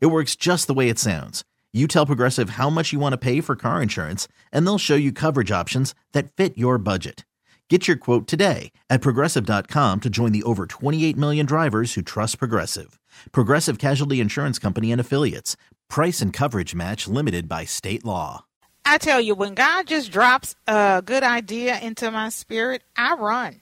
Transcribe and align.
It 0.00 0.06
works 0.06 0.36
just 0.36 0.66
the 0.66 0.74
way 0.74 0.88
it 0.88 0.98
sounds. 0.98 1.44
You 1.72 1.86
tell 1.86 2.06
Progressive 2.06 2.50
how 2.50 2.70
much 2.70 2.92
you 2.94 2.98
want 2.98 3.12
to 3.12 3.18
pay 3.18 3.42
for 3.42 3.54
car 3.54 3.82
insurance, 3.82 4.26
and 4.50 4.66
they'll 4.66 4.78
show 4.78 4.94
you 4.94 5.12
coverage 5.12 5.50
options 5.50 5.94
that 6.12 6.32
fit 6.32 6.56
your 6.56 6.78
budget. 6.78 7.26
Get 7.68 7.86
your 7.86 7.98
quote 7.98 8.26
today 8.26 8.72
at 8.88 9.02
progressive.com 9.02 10.00
to 10.00 10.08
join 10.08 10.32
the 10.32 10.42
over 10.44 10.64
28 10.66 11.16
million 11.18 11.44
drivers 11.44 11.92
who 11.92 12.00
trust 12.00 12.38
Progressive. 12.38 12.98
Progressive 13.30 13.78
Casualty 13.78 14.20
Insurance 14.20 14.58
Company 14.58 14.90
and 14.90 15.00
Affiliates. 15.00 15.54
Price 15.90 16.22
and 16.22 16.32
coverage 16.32 16.74
match 16.74 17.06
limited 17.06 17.46
by 17.46 17.66
state 17.66 18.06
law. 18.06 18.46
I 18.86 18.96
tell 18.96 19.20
you, 19.20 19.34
when 19.34 19.52
God 19.52 19.86
just 19.86 20.10
drops 20.10 20.56
a 20.66 21.02
good 21.04 21.22
idea 21.22 21.78
into 21.78 22.10
my 22.10 22.30
spirit, 22.30 22.82
I 22.96 23.14
run. 23.14 23.60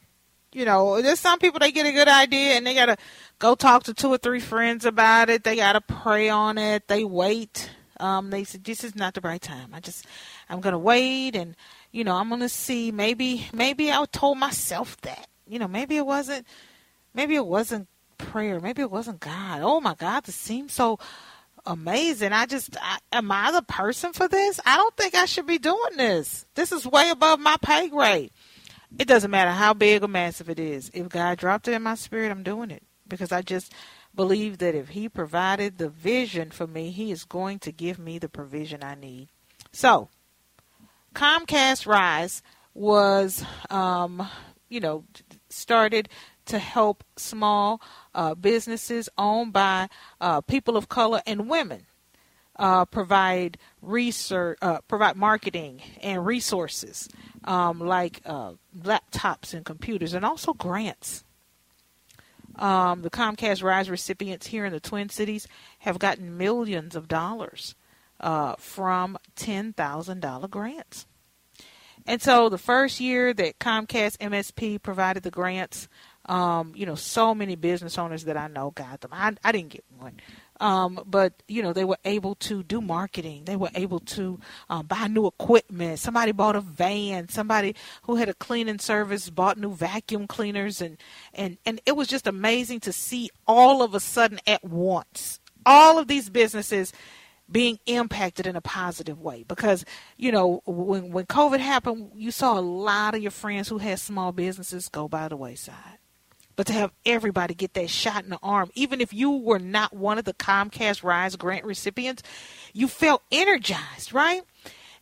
You 0.52 0.64
know, 0.64 1.02
there's 1.02 1.18
some 1.18 1.40
people 1.40 1.58
they 1.58 1.72
get 1.72 1.84
a 1.84 1.92
good 1.92 2.08
idea 2.08 2.52
and 2.52 2.64
they 2.64 2.74
gotta 2.74 2.96
go 3.38 3.54
talk 3.54 3.84
to 3.84 3.94
two 3.94 4.08
or 4.08 4.18
three 4.18 4.40
friends 4.40 4.84
about 4.84 5.30
it. 5.30 5.44
They 5.44 5.56
gotta 5.56 5.80
pray 5.80 6.28
on 6.28 6.58
it. 6.58 6.88
They 6.88 7.04
wait. 7.04 7.70
Um, 7.98 8.30
they 8.30 8.44
said 8.44 8.64
this 8.64 8.84
is 8.84 8.94
not 8.94 9.14
the 9.14 9.20
right 9.20 9.40
time. 9.40 9.70
I 9.72 9.80
just 9.80 10.06
I'm 10.48 10.60
gonna 10.60 10.78
wait 10.78 11.34
and 11.34 11.56
you 11.92 12.04
know 12.04 12.16
I'm 12.16 12.28
gonna 12.28 12.48
see. 12.48 12.92
Maybe 12.92 13.46
maybe 13.52 13.90
I 13.90 14.04
told 14.10 14.38
myself 14.38 15.00
that. 15.02 15.28
You 15.46 15.58
know, 15.58 15.68
maybe 15.68 15.96
it 15.96 16.06
wasn't. 16.06 16.46
Maybe 17.14 17.34
it 17.34 17.46
wasn't 17.46 17.88
prayer. 18.18 18.60
Maybe 18.60 18.82
it 18.82 18.90
wasn't 18.90 19.20
God. 19.20 19.60
Oh 19.62 19.80
my 19.80 19.94
God, 19.94 20.24
this 20.24 20.34
seems 20.34 20.72
so 20.72 20.98
amazing. 21.64 22.32
I 22.32 22.46
just, 22.46 22.76
I, 22.80 22.98
am 23.12 23.30
I 23.32 23.52
the 23.52 23.62
person 23.62 24.12
for 24.12 24.28
this? 24.28 24.60
I 24.64 24.76
don't 24.76 24.96
think 24.96 25.14
I 25.14 25.24
should 25.24 25.46
be 25.46 25.58
doing 25.58 25.96
this. 25.96 26.44
This 26.54 26.72
is 26.72 26.86
way 26.86 27.10
above 27.10 27.40
my 27.40 27.56
pay 27.60 27.88
grade. 27.88 28.30
It 28.98 29.08
doesn't 29.08 29.30
matter 29.30 29.50
how 29.50 29.74
big 29.74 30.04
or 30.04 30.08
massive 30.08 30.48
it 30.48 30.58
is. 30.58 30.90
If 30.94 31.08
God 31.08 31.38
dropped 31.38 31.68
it 31.68 31.72
in 31.72 31.82
my 31.82 31.96
spirit, 31.96 32.30
I'm 32.30 32.42
doing 32.42 32.70
it 32.70 32.82
because 33.08 33.32
I 33.32 33.42
just 33.42 33.72
believe 34.14 34.58
that 34.58 34.74
if 34.74 34.90
He 34.90 35.08
provided 35.08 35.78
the 35.78 35.88
vision 35.88 36.50
for 36.50 36.66
me, 36.66 36.90
He 36.90 37.10
is 37.10 37.24
going 37.24 37.58
to 37.60 37.72
give 37.72 37.98
me 37.98 38.18
the 38.18 38.28
provision 38.28 38.82
I 38.82 38.94
need. 38.94 39.28
So, 39.72 40.08
Comcast 41.14 41.86
Rise 41.86 42.42
was, 42.74 43.44
um, 43.70 44.28
you 44.68 44.80
know, 44.80 45.04
started 45.48 46.08
to 46.46 46.58
help 46.58 47.04
small 47.16 47.80
uh, 48.14 48.34
businesses 48.34 49.08
owned 49.18 49.52
by 49.52 49.88
uh, 50.20 50.40
people 50.40 50.76
of 50.76 50.88
color 50.88 51.22
and 51.26 51.48
women 51.48 51.86
uh, 52.58 52.84
provide 52.84 53.58
research, 53.82 54.58
uh, 54.62 54.80
provide 54.88 55.16
marketing 55.16 55.82
and 56.02 56.24
resources 56.24 57.08
um, 57.44 57.78
like 57.80 58.20
uh, 58.24 58.52
laptops 58.78 59.54
and 59.54 59.64
computers, 59.64 60.14
and 60.14 60.24
also 60.24 60.52
grants. 60.52 61.24
Um, 62.56 63.02
the 63.02 63.10
Comcast 63.10 63.62
Rise 63.62 63.90
recipients 63.90 64.46
here 64.46 64.64
in 64.64 64.72
the 64.72 64.80
Twin 64.80 65.08
Cities 65.08 65.46
have 65.80 65.98
gotten 65.98 66.36
millions 66.36 66.96
of 66.96 67.08
dollars 67.08 67.74
uh, 68.20 68.56
from 68.56 69.18
$10,000 69.36 70.50
grants. 70.50 71.06
And 72.06 72.22
so 72.22 72.48
the 72.48 72.58
first 72.58 73.00
year 73.00 73.34
that 73.34 73.58
Comcast 73.58 74.18
MSP 74.18 74.80
provided 74.80 75.22
the 75.22 75.30
grants, 75.30 75.88
um, 76.26 76.72
you 76.76 76.86
know, 76.86 76.94
so 76.94 77.34
many 77.34 77.56
business 77.56 77.98
owners 77.98 78.24
that 78.24 78.36
I 78.36 78.46
know 78.46 78.70
got 78.70 79.00
them. 79.00 79.10
I, 79.12 79.34
I 79.42 79.52
didn't 79.52 79.70
get 79.70 79.84
one. 79.98 80.20
Um, 80.60 81.02
but 81.06 81.42
you 81.48 81.62
know 81.62 81.72
they 81.72 81.84
were 81.84 81.98
able 82.04 82.34
to 82.36 82.62
do 82.62 82.80
marketing. 82.80 83.44
They 83.44 83.56
were 83.56 83.70
able 83.74 84.00
to 84.00 84.40
um, 84.68 84.86
buy 84.86 85.06
new 85.08 85.26
equipment. 85.26 85.98
Somebody 85.98 86.32
bought 86.32 86.56
a 86.56 86.60
van. 86.60 87.28
Somebody 87.28 87.74
who 88.02 88.16
had 88.16 88.28
a 88.28 88.34
cleaning 88.34 88.78
service 88.78 89.30
bought 89.30 89.58
new 89.58 89.74
vacuum 89.74 90.26
cleaners, 90.26 90.80
and 90.80 90.96
and 91.34 91.58
and 91.66 91.80
it 91.86 91.96
was 91.96 92.08
just 92.08 92.26
amazing 92.26 92.80
to 92.80 92.92
see 92.92 93.30
all 93.46 93.82
of 93.82 93.94
a 93.94 94.00
sudden 94.00 94.38
at 94.46 94.64
once 94.64 95.40
all 95.66 95.98
of 95.98 96.06
these 96.06 96.30
businesses 96.30 96.92
being 97.50 97.78
impacted 97.86 98.46
in 98.46 98.56
a 98.56 98.60
positive 98.60 99.20
way 99.20 99.44
because 99.46 99.84
you 100.16 100.32
know 100.32 100.62
when 100.66 101.12
when 101.12 101.26
covid 101.26 101.60
happened 101.60 102.10
you 102.14 102.30
saw 102.30 102.58
a 102.58 102.60
lot 102.60 103.14
of 103.14 103.22
your 103.22 103.30
friends 103.30 103.68
who 103.68 103.78
had 103.78 103.98
small 104.00 104.32
businesses 104.32 104.88
go 104.88 105.06
by 105.06 105.28
the 105.28 105.36
wayside 105.36 105.98
but 106.56 106.66
to 106.68 106.72
have 106.72 106.90
everybody 107.04 107.54
get 107.54 107.74
that 107.74 107.90
shot 107.90 108.24
in 108.24 108.30
the 108.30 108.38
arm, 108.42 108.70
even 108.74 109.00
if 109.00 109.12
you 109.12 109.30
were 109.30 109.58
not 109.58 109.94
one 109.94 110.18
of 110.18 110.24
the 110.24 110.34
Comcast 110.34 111.04
Rise 111.04 111.36
grant 111.36 111.64
recipients, 111.64 112.22
you 112.72 112.88
felt 112.88 113.22
energized, 113.30 114.12
right? 114.12 114.42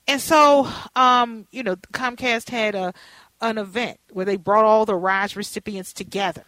And 0.06 0.20
so, 0.20 0.68
um, 0.94 1.46
you 1.50 1.62
know, 1.62 1.76
Comcast 1.76 2.50
had 2.50 2.74
a 2.74 2.92
an 3.40 3.58
event 3.58 3.98
where 4.12 4.24
they 4.24 4.36
brought 4.36 4.64
all 4.64 4.86
the 4.86 4.94
Rise 4.94 5.36
recipients 5.36 5.92
together 5.92 6.44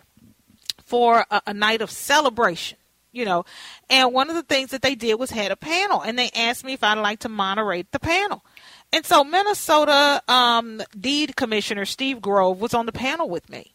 for 0.84 1.26
a, 1.30 1.42
a 1.48 1.54
night 1.54 1.82
of 1.82 1.90
celebration. 1.90 2.78
You 3.12 3.24
know, 3.24 3.46
and 3.88 4.12
one 4.12 4.28
of 4.28 4.36
the 4.36 4.42
things 4.42 4.72
that 4.72 4.82
they 4.82 4.94
did 4.94 5.14
was 5.14 5.30
had 5.30 5.50
a 5.50 5.56
panel, 5.56 6.02
and 6.02 6.18
they 6.18 6.28
asked 6.36 6.64
me 6.64 6.74
if 6.74 6.84
I'd 6.84 6.98
like 6.98 7.20
to 7.20 7.30
moderate 7.30 7.90
the 7.90 7.98
panel. 7.98 8.44
And 8.92 9.06
so 9.06 9.24
Minnesota 9.24 10.22
um, 10.28 10.82
DEED 10.98 11.34
Commissioner 11.34 11.86
Steve 11.86 12.20
Grove 12.20 12.60
was 12.60 12.74
on 12.74 12.84
the 12.84 12.92
panel 12.92 13.30
with 13.30 13.48
me. 13.48 13.72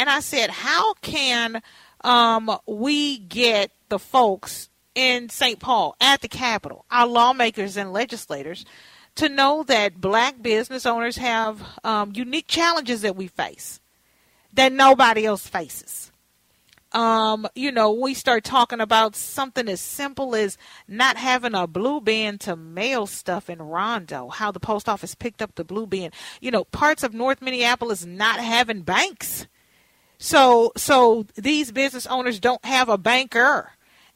And 0.00 0.08
I 0.08 0.20
said, 0.20 0.48
how 0.48 0.94
can 0.94 1.60
um, 2.00 2.50
we 2.66 3.18
get 3.18 3.70
the 3.90 3.98
folks 3.98 4.70
in 4.94 5.28
St. 5.28 5.60
Paul 5.60 5.94
at 6.00 6.22
the 6.22 6.28
Capitol, 6.28 6.86
our 6.90 7.06
lawmakers 7.06 7.76
and 7.76 7.92
legislators, 7.92 8.64
to 9.16 9.28
know 9.28 9.62
that 9.64 10.00
black 10.00 10.40
business 10.40 10.86
owners 10.86 11.18
have 11.18 11.60
um, 11.84 12.12
unique 12.14 12.46
challenges 12.48 13.02
that 13.02 13.14
we 13.14 13.26
face 13.26 13.78
that 14.54 14.72
nobody 14.72 15.26
else 15.26 15.46
faces? 15.46 16.10
Um, 16.92 17.46
you 17.54 17.70
know, 17.70 17.92
we 17.92 18.14
start 18.14 18.42
talking 18.42 18.80
about 18.80 19.14
something 19.14 19.68
as 19.68 19.82
simple 19.82 20.34
as 20.34 20.56
not 20.88 21.18
having 21.18 21.54
a 21.54 21.66
blue 21.66 22.00
bin 22.00 22.38
to 22.38 22.56
mail 22.56 23.06
stuff 23.06 23.50
in 23.50 23.60
Rondo, 23.60 24.28
how 24.30 24.50
the 24.50 24.60
post 24.60 24.88
office 24.88 25.14
picked 25.14 25.42
up 25.42 25.56
the 25.56 25.64
blue 25.64 25.86
bin. 25.86 26.10
You 26.40 26.52
know, 26.52 26.64
parts 26.64 27.02
of 27.02 27.12
North 27.12 27.42
Minneapolis 27.42 28.06
not 28.06 28.40
having 28.40 28.80
banks 28.80 29.39
so 30.20 30.70
so 30.76 31.26
these 31.34 31.72
business 31.72 32.06
owners 32.06 32.38
don't 32.38 32.64
have 32.64 32.88
a 32.88 32.96
banker. 32.96 33.72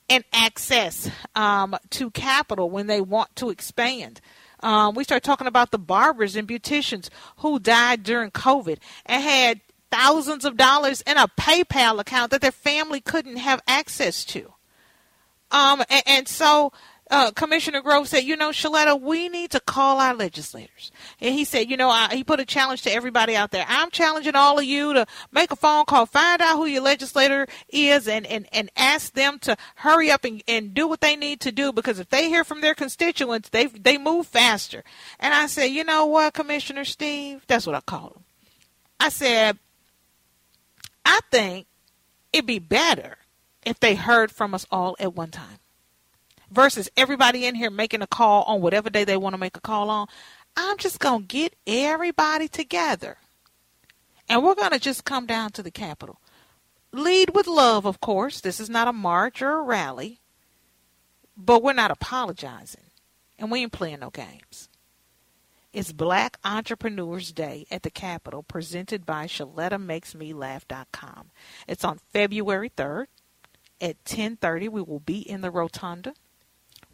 and 0.09 0.23
access 0.33 1.11
um, 1.35 1.75
to 1.89 2.11
capital 2.11 2.69
when 2.69 2.87
they 2.87 3.01
want 3.01 3.35
to 3.37 3.49
expand. 3.49 4.21
Um, 4.61 4.95
we 4.95 5.03
start 5.05 5.23
talking 5.23 5.47
about 5.47 5.71
the 5.71 5.79
barbers 5.79 6.37
and 6.37 6.47
beauticians 6.47 7.09
who 7.39 7.59
died 7.59 8.03
during 8.03 8.31
COVID 8.31 8.79
and 9.07 9.23
had 9.23 9.61
thousands 9.91 10.45
of 10.45 10.57
dollars 10.57 11.01
in 11.07 11.17
a 11.17 11.29
PayPal 11.29 12.01
account 12.01 12.31
that 12.33 12.41
their 12.43 12.53
family 12.53 13.01
couldn't 13.01 13.37
have 13.37 13.63
access 13.67 14.25
to. 14.27 14.53
Um, 15.51 15.83
and, 15.89 16.03
and 16.07 16.29
so 16.29 16.73
uh, 17.11 17.31
Commissioner 17.33 17.83
Grove 17.83 18.09
said, 18.09 18.25
you 18.25 18.35
know, 18.35 18.49
Sheletta, 18.51 18.99
we 18.99 19.29
need 19.29 19.51
to 19.51 19.61
call 19.61 20.01
our 20.01 20.15
legislators. 20.15 20.91
And 21.21 21.35
he 21.35 21.45
said, 21.45 21.69
you 21.69 21.77
know, 21.77 21.91
I, 21.91 22.09
he 22.15 22.25
put 22.25 22.41
a 22.41 22.47
challenge 22.47 22.83
to 22.83 22.93
everybody 22.93 23.37
out 23.37 23.51
there. 23.51 23.67
I'm 23.69 23.91
challenging 23.91 24.35
all 24.35 24.59
of 24.59 24.65
you 24.65 24.95
to 24.95 25.07
make 25.31 25.51
a 25.51 25.57
phone 25.57 25.85
call, 25.85 26.07
find 26.07 26.41
out 26.41 26.57
who 26.57 26.65
your 26.65 26.83
legislator 26.83 27.47
is, 27.69 28.09
and, 28.09 28.27
and, 28.27 28.47
and 28.53 28.71
ask 28.77 29.13
them 29.13 29.39
to 29.41 29.57
hurry 29.77 30.11
up 30.11 30.25
and, 30.25 30.43
and 30.49 30.73
do 30.73 30.89
what 30.89 31.03
they 31.03 31.15
need 31.15 31.41
to 31.41 31.53
do 31.53 31.73
because 31.73 31.99
if 31.99 32.09
they 32.09 32.29
hear 32.29 32.43
from 32.43 32.63
their 32.63 32.75
constituents, 32.75 33.51
they, 33.51 33.67
they 33.67 33.99
move 33.99 34.27
faster. 34.27 34.83
And 35.21 35.35
I 35.35 35.47
said, 35.47 35.67
you 35.67 35.85
know 35.85 36.07
what, 36.07 36.33
Commissioner 36.33 36.87
Steve? 36.87 37.45
That's 37.47 37.67
what 37.67 37.77
I 37.77 37.81
called 37.83 38.17
him. 38.17 38.25
I 38.99 39.11
said, 39.11 39.59
I 41.05 41.21
think 41.31 41.67
it'd 42.33 42.47
be 42.47 42.61
better 42.61 43.19
if 43.67 43.79
they 43.79 43.95
heard 43.95 44.31
from 44.31 44.55
us 44.55 44.67
all 44.71 44.97
at 44.99 45.15
one 45.15 45.31
time 45.31 45.59
versus 46.55 46.89
everybody 46.97 47.47
in 47.47 47.55
here 47.55 47.71
making 47.71 48.03
a 48.03 48.07
call 48.07 48.45
on 48.45 48.61
whatever 48.61 48.89
day 48.89 49.05
they 49.05 49.17
want 49.17 49.35
to 49.35 49.39
make 49.39 49.57
a 49.57 49.61
call 49.61 49.91
on. 49.91 50.07
I'm 50.57 50.79
just 50.79 51.01
going 51.01 51.23
to 51.23 51.27
get 51.27 51.55
everybody 51.67 52.49
together 52.49 53.19
and 54.29 54.43
we're 54.43 54.55
going 54.55 54.71
to 54.71 54.79
just 54.79 55.05
come 55.05 55.27
down 55.27 55.51
to 55.53 55.63
the 55.63 55.71
Capitol. 55.71 56.21
Lead 56.93 57.35
with 57.35 57.47
love, 57.47 57.87
of 57.87 58.01
course. 58.01 58.41
This 58.41 58.61
is 58.61 58.71
not 58.71 58.89
a 58.89 58.93
march 58.93 59.43
or 59.43 59.59
a 59.59 59.63
rally, 59.63 60.21
but 61.37 61.63
we're 61.63 61.73
not 61.73 61.91
apologizing 61.91 62.85
and 63.39 63.51
we 63.51 63.61
ain't 63.61 63.73
playing 63.73 64.01
no 64.01 64.11
games. 64.11 64.69
It's 65.73 65.93
Black 65.93 66.39
Entrepreneurs 66.45 67.33
Day 67.33 67.67
at 67.69 67.83
the 67.83 67.91
Capitol, 67.91 68.45
presented 68.45 69.05
by 69.05 69.27
ShelettaMakesMeLaugh.com. 69.27 71.31
It's 71.67 71.85
on 71.85 71.99
February 72.13 72.71
3rd 72.71 73.07
at 73.81 74.05
10:30. 74.05 74.69
We 74.69 74.83
will 74.83 75.01
be 75.01 75.19
in 75.19 75.41
the 75.41 75.51
rotunda. 75.51 76.15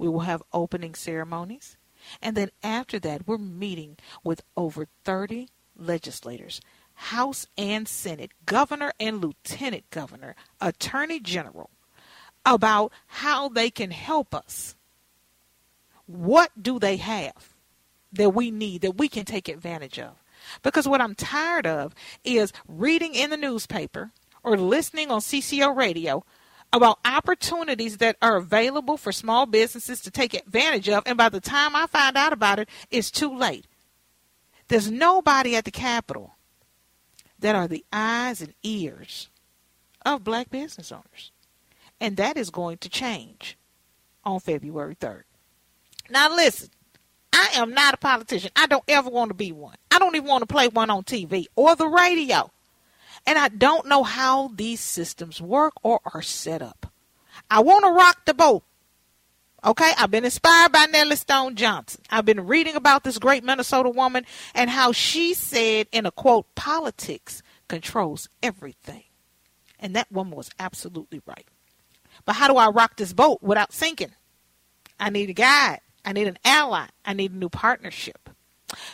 We 0.01 0.09
will 0.09 0.21
have 0.21 0.43
opening 0.51 0.95
ceremonies. 0.95 1.77
And 2.23 2.35
then 2.35 2.49
after 2.63 2.99
that, 3.01 3.29
we're 3.29 3.37
meeting 3.37 3.99
with 4.25 4.43
over 4.57 4.87
30 5.05 5.51
legislators, 5.77 6.63
House 6.95 7.47
and 7.59 7.87
Senate, 7.87 8.33
governor 8.47 8.93
and 8.99 9.21
lieutenant 9.21 9.91
governor, 9.91 10.37
attorney 10.59 11.21
general, 11.21 11.69
about 12.47 12.93
how 13.09 13.51
they 13.51 13.69
can 13.69 13.91
help 13.91 14.35
us. 14.35 14.75
What 16.07 16.51
do 16.61 16.79
they 16.79 16.97
have 16.97 17.53
that 18.11 18.31
we 18.31 18.51
need, 18.51 18.81
that 18.81 18.97
we 18.97 19.07
can 19.07 19.27
take 19.27 19.51
advantage 19.51 19.99
of? 19.99 20.13
Because 20.63 20.89
what 20.89 21.03
I'm 21.03 21.15
tired 21.15 21.67
of 21.67 21.95
is 22.25 22.55
reading 22.67 23.15
in 23.15 23.29
the 23.29 23.37
newspaper 23.37 24.13
or 24.43 24.57
listening 24.57 25.11
on 25.11 25.21
CCO 25.21 25.77
radio 25.77 26.25
about 26.73 26.99
opportunities 27.05 27.99
that 27.99 28.17
are 28.23 28.37
available 28.37 28.97
for 28.97 29.13
small 29.13 29.47
businesses 29.47 30.01
to 30.03 30.11
take 30.11 30.35
advantage 30.35 30.89
of. 30.89 31.03
And 31.07 31.19
by 31.19 31.29
the 31.29 31.41
time 31.41 31.75
I 31.75 31.87
find 31.87 32.17
out 32.17 32.33
about 32.33 32.59
it, 32.59 32.69
it's 32.91 33.11
too 33.11 33.37
late. 33.37 33.67
There's 34.69 34.91
nobody 34.91 35.57
at 35.57 35.65
the 35.65 35.73
Capitol 35.73 36.37
that 37.41 37.57
are 37.57 37.67
the 37.67 37.85
eyes 37.93 38.41
and 38.41 38.55
ears 38.63 39.29
of 40.05 40.23
black 40.23 40.51
business 40.51 40.93
owners. 40.93 41.33
And 42.01 42.17
that 42.17 42.37
is 42.37 42.51
going 42.51 42.79
to 42.79 42.89
change 42.89 43.59
on 44.25 44.41
February 44.41 44.95
3rd. 44.95 45.23
Now, 46.09 46.35
listen, 46.35 46.71
I 47.33 47.51
am 47.55 47.73
not 47.73 47.95
a 47.95 47.97
politician. 47.97 48.51
I 48.57 48.67
don't 48.67 48.85
ever 48.89 49.11
want 49.11 49.31
to 49.31 49.35
be 49.35 49.53
one. 49.53 49.77
I 49.91 49.99
don't 49.99 50.15
even 50.15 50.29
want 50.29 50.43
to 50.43 50.53
play 50.53 50.69
one 50.69 50.91
on 50.91 51.03
TV 51.03 51.47
or 51.57 51.75
the 51.77 51.89
radio. 51.89 52.51
And 53.27 53.39
I 53.39 53.49
don't 53.49 53.87
know 53.87 54.03
how 54.03 54.49
these 54.55 54.81
systems 54.81 55.41
work 55.41 55.75
or 55.83 56.01
are 56.15 56.23
set 56.23 56.63
up. 56.63 56.93
I 57.51 57.61
want 57.61 57.85
to 57.85 57.93
rock 57.93 58.25
the 58.25 58.35
boat. 58.35 58.65
Okay, 59.63 59.93
I've 59.99 60.11
been 60.11 60.25
inspired 60.25 60.73
by 60.73 60.87
Nellie 60.87 61.17
Stone 61.17 61.57
Johnson. 61.57 62.01
I've 62.09 62.25
been 62.25 62.47
reading 62.47 62.77
about 62.77 63.05
this 63.05 63.19
great 63.19 63.45
Minnesota 63.45 63.91
woman 63.91 64.25
and 64.55 64.71
how 64.71 64.93
she 64.93 65.35
said, 65.35 65.87
in 65.93 66.07
a 66.07 66.11
quote, 66.11 66.47
politics 66.55 67.43
controls 67.69 68.29
everything. 68.43 69.05
And 69.79 69.95
that 69.95 70.11
woman 70.11 70.35
was 70.35 70.51
absolutely 70.59 71.21
right. 71.27 71.47
But 72.25 72.37
how 72.37 72.49
do 72.49 72.57
I 72.57 72.71
rock 72.71 72.97
this 72.97 73.13
boat 73.13 73.43
without 73.43 73.73
sinking? 73.73 74.13
I 74.99 75.11
need 75.11 75.29
a 75.29 75.35
guide. 75.35 75.81
I 76.07 76.15
need 76.15 76.27
an 76.27 76.39
ally. 76.43 76.87
I 77.05 77.13
need 77.13 77.33
a 77.33 77.37
new 77.37 77.51
partnership. 77.51 78.30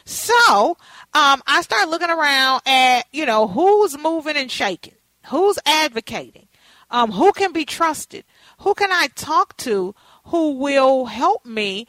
So 0.04 0.76
um, 1.14 1.42
I 1.46 1.60
started 1.62 1.90
looking 1.90 2.10
around 2.10 2.62
at, 2.66 3.02
you 3.12 3.26
know, 3.26 3.46
who's 3.46 3.98
moving 3.98 4.36
and 4.36 4.50
shaking, 4.50 4.94
who's 5.26 5.58
advocating, 5.66 6.48
um, 6.90 7.10
who 7.10 7.32
can 7.32 7.52
be 7.52 7.64
trusted, 7.64 8.24
who 8.60 8.74
can 8.74 8.92
I 8.92 9.08
talk 9.14 9.56
to 9.58 9.94
who 10.26 10.52
will 10.52 11.06
help 11.06 11.46
me 11.46 11.86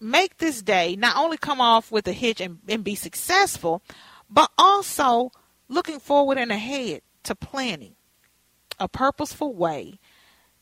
make 0.00 0.38
this 0.38 0.62
day 0.62 0.96
not 0.96 1.16
only 1.16 1.36
come 1.36 1.60
off 1.60 1.92
with 1.92 2.08
a 2.08 2.12
hitch 2.12 2.40
and, 2.40 2.58
and 2.68 2.82
be 2.82 2.94
successful, 2.94 3.82
but 4.28 4.50
also 4.56 5.30
looking 5.68 6.00
forward 6.00 6.38
and 6.38 6.50
ahead 6.50 7.02
to 7.24 7.34
planning 7.34 7.94
a 8.78 8.88
purposeful 8.88 9.54
way 9.54 9.99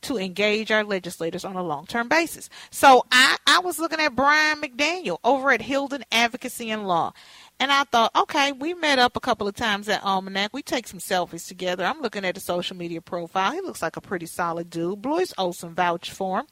to 0.02 0.18
engage 0.18 0.70
our 0.70 0.84
legislators 0.84 1.44
on 1.44 1.56
a 1.56 1.62
long 1.62 1.86
term 1.86 2.08
basis. 2.08 2.48
So 2.70 3.04
I, 3.10 3.36
I 3.46 3.60
was 3.60 3.78
looking 3.78 4.00
at 4.00 4.14
Brian 4.14 4.60
McDaniel 4.60 5.18
over 5.24 5.50
at 5.50 5.62
Hylden 5.62 6.04
Advocacy 6.12 6.70
and 6.70 6.86
Law. 6.86 7.12
And 7.60 7.72
I 7.72 7.84
thought, 7.84 8.14
okay, 8.14 8.52
we 8.52 8.74
met 8.74 9.00
up 9.00 9.16
a 9.16 9.20
couple 9.20 9.48
of 9.48 9.54
times 9.56 9.88
at 9.88 10.04
Almanac. 10.04 10.52
We 10.52 10.62
take 10.62 10.86
some 10.86 11.00
selfies 11.00 11.48
together. 11.48 11.84
I'm 11.84 12.00
looking 12.00 12.24
at 12.24 12.36
his 12.36 12.44
social 12.44 12.76
media 12.76 13.00
profile. 13.00 13.52
He 13.52 13.60
looks 13.60 13.82
like 13.82 13.96
a 13.96 14.00
pretty 14.00 14.26
solid 14.26 14.70
dude. 14.70 15.02
Blois 15.02 15.32
Olson 15.36 15.74
vouched 15.74 16.12
for 16.12 16.40
him. 16.40 16.46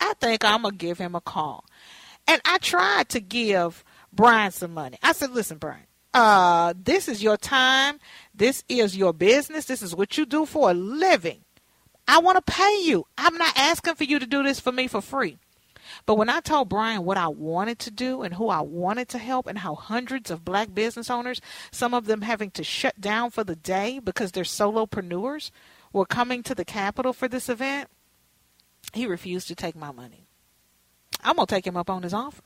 I 0.00 0.14
think 0.20 0.44
I'm 0.44 0.62
going 0.62 0.72
to 0.72 0.78
give 0.78 0.98
him 0.98 1.14
a 1.14 1.20
call. 1.20 1.64
And 2.26 2.40
I 2.44 2.58
tried 2.58 3.08
to 3.10 3.20
give 3.20 3.84
Brian 4.12 4.50
some 4.50 4.74
money. 4.74 4.98
I 5.02 5.12
said, 5.12 5.30
listen, 5.30 5.58
Brian, 5.58 5.86
uh, 6.12 6.74
this 6.76 7.08
is 7.08 7.22
your 7.22 7.36
time. 7.36 7.98
This 8.34 8.64
is 8.68 8.96
your 8.96 9.12
business. 9.12 9.66
This 9.66 9.82
is 9.82 9.94
what 9.94 10.18
you 10.18 10.26
do 10.26 10.44
for 10.44 10.70
a 10.70 10.74
living. 10.74 11.44
I 12.06 12.18
want 12.18 12.44
to 12.44 12.52
pay 12.52 12.82
you. 12.82 13.06
I'm 13.16 13.36
not 13.36 13.56
asking 13.56 13.94
for 13.94 14.04
you 14.04 14.18
to 14.18 14.26
do 14.26 14.42
this 14.42 14.60
for 14.60 14.72
me 14.72 14.86
for 14.86 15.00
free. 15.00 15.38
But 16.06 16.16
when 16.16 16.28
I 16.28 16.40
told 16.40 16.68
Brian 16.68 17.04
what 17.04 17.16
I 17.16 17.28
wanted 17.28 17.78
to 17.80 17.90
do 17.90 18.22
and 18.22 18.34
who 18.34 18.48
I 18.48 18.60
wanted 18.60 19.08
to 19.10 19.18
help, 19.18 19.46
and 19.46 19.58
how 19.58 19.74
hundreds 19.74 20.30
of 20.30 20.44
black 20.44 20.74
business 20.74 21.10
owners, 21.10 21.40
some 21.70 21.92
of 21.94 22.06
them 22.06 22.22
having 22.22 22.50
to 22.52 22.64
shut 22.64 23.00
down 23.00 23.30
for 23.30 23.44
the 23.44 23.56
day 23.56 23.98
because 23.98 24.32
they're 24.32 24.44
solopreneurs, 24.44 25.50
were 25.92 26.06
coming 26.06 26.42
to 26.44 26.54
the 26.54 26.64
Capitol 26.64 27.12
for 27.12 27.28
this 27.28 27.48
event, 27.48 27.88
he 28.92 29.06
refused 29.06 29.48
to 29.48 29.54
take 29.54 29.76
my 29.76 29.92
money. 29.92 30.26
I'm 31.22 31.36
going 31.36 31.46
to 31.46 31.54
take 31.54 31.66
him 31.66 31.76
up 31.76 31.90
on 31.90 32.02
his 32.02 32.14
offer. 32.14 32.42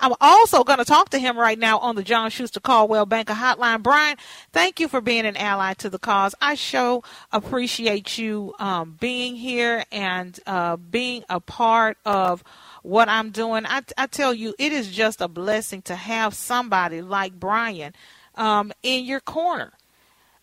I'm 0.00 0.14
also 0.20 0.64
going 0.64 0.78
to 0.78 0.84
talk 0.84 1.10
to 1.10 1.18
him 1.18 1.38
right 1.38 1.58
now 1.58 1.78
on 1.78 1.96
the 1.96 2.02
John 2.02 2.30
Schuster 2.30 2.60
Coldwell 2.60 3.06
Banker 3.06 3.34
Hotline. 3.34 3.82
Brian, 3.82 4.16
thank 4.52 4.80
you 4.80 4.88
for 4.88 5.00
being 5.00 5.26
an 5.26 5.36
ally 5.36 5.74
to 5.74 5.90
the 5.90 5.98
cause. 5.98 6.34
I 6.40 6.54
so 6.54 7.02
appreciate 7.32 8.18
you 8.18 8.54
um, 8.58 8.96
being 9.00 9.36
here 9.36 9.84
and 9.92 10.38
uh, 10.46 10.76
being 10.76 11.24
a 11.28 11.40
part 11.40 11.98
of 12.04 12.42
what 12.82 13.08
I'm 13.08 13.30
doing. 13.30 13.64
I, 13.66 13.82
I, 13.96 14.06
tell 14.06 14.34
you, 14.34 14.54
it 14.58 14.72
is 14.72 14.90
just 14.90 15.20
a 15.20 15.28
blessing 15.28 15.82
to 15.82 15.94
have 15.94 16.34
somebody 16.34 17.00
like 17.00 17.38
Brian 17.38 17.94
um, 18.34 18.72
in 18.82 19.04
your 19.04 19.20
corner. 19.20 19.72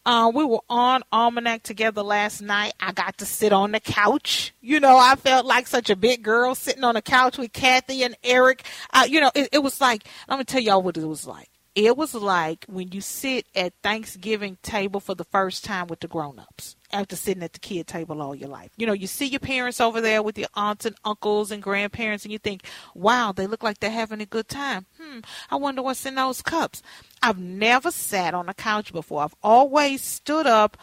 Uh, 0.10 0.32
we 0.34 0.44
were 0.44 0.62
on 0.72 1.04
Almanac 1.12 1.62
together 1.62 2.02
last 2.02 2.42
night. 2.42 2.74
I 2.80 2.94
got 2.94 3.20
to 3.20 3.28
sit 3.28 3.54
on 3.54 3.74
the 3.74 3.80
couch. 3.80 4.56
You 4.60 4.80
know, 4.80 4.98
I 4.98 5.14
felt 5.16 5.46
like 5.46 5.68
such 5.68 5.92
a 5.92 5.96
big 5.96 6.24
girl 6.24 6.56
sitting 6.56 6.84
on 6.84 6.96
the 6.96 7.02
couch 7.04 7.38
with 7.38 7.54
Cathy 7.54 8.02
and 8.02 8.18
Eric. 8.24 8.64
Uh, 8.92 9.06
you 9.08 9.22
know, 9.22 9.30
it, 9.36 9.50
it 9.52 9.60
was 9.60 9.80
like, 9.80 10.06
I'm 10.28 10.38
going 10.38 10.46
to 10.48 10.52
tell 10.52 10.64
y'all 10.64 10.82
what 10.82 10.98
it 10.98 11.06
was 11.06 11.28
like. 11.28 11.52
It 11.76 11.96
was 11.96 12.16
like 12.16 12.66
when 12.68 12.92
you 12.92 13.02
sit 13.02 13.46
at 13.54 13.74
Thanksgiving 13.84 14.58
table 14.64 15.00
for 15.00 15.14
the 15.14 15.26
first 15.26 15.64
time 15.64 15.86
with 15.86 16.00
the 16.00 16.08
grown-ups 16.08 16.76
after 16.92 17.16
sitting 17.16 17.44
at 17.44 17.54
the 17.54 17.60
kid 17.60 17.88
table 17.88 18.22
all 18.22 18.36
your 18.36 18.50
life. 18.50 18.72
You 18.78 18.88
know, 18.88 18.94
you 18.94 19.08
see 19.08 19.26
your 19.26 19.40
parents 19.40 19.80
over 19.80 20.02
there 20.02 20.24
with 20.24 20.38
your 20.38 20.50
aunts 20.56 20.86
and 20.86 20.96
uncles 21.06 21.52
and 21.52 21.62
grandparents, 21.62 22.26
and 22.26 22.32
you 22.32 22.40
think, 22.40 22.64
wow, 22.96 23.32
they 23.32 23.48
look 23.48 23.64
like 23.64 23.80
they're 23.80 23.90
having 23.90 24.22
a 24.22 24.26
good 24.26 24.48
time. 24.48 24.86
Hmm, 25.00 25.20
I 25.50 25.56
wonder 25.56 25.82
what's 25.82 26.06
in 26.06 26.16
those 26.16 26.42
cups. 26.42 26.82
I've 27.22 27.38
never 27.38 27.92
sat 27.92 28.34
on 28.34 28.50
a 28.50 28.54
couch 28.54 28.92
before. 28.92 29.24
I've 29.24 29.36
always 29.44 30.02
stood 30.04 30.48
up 30.48 30.78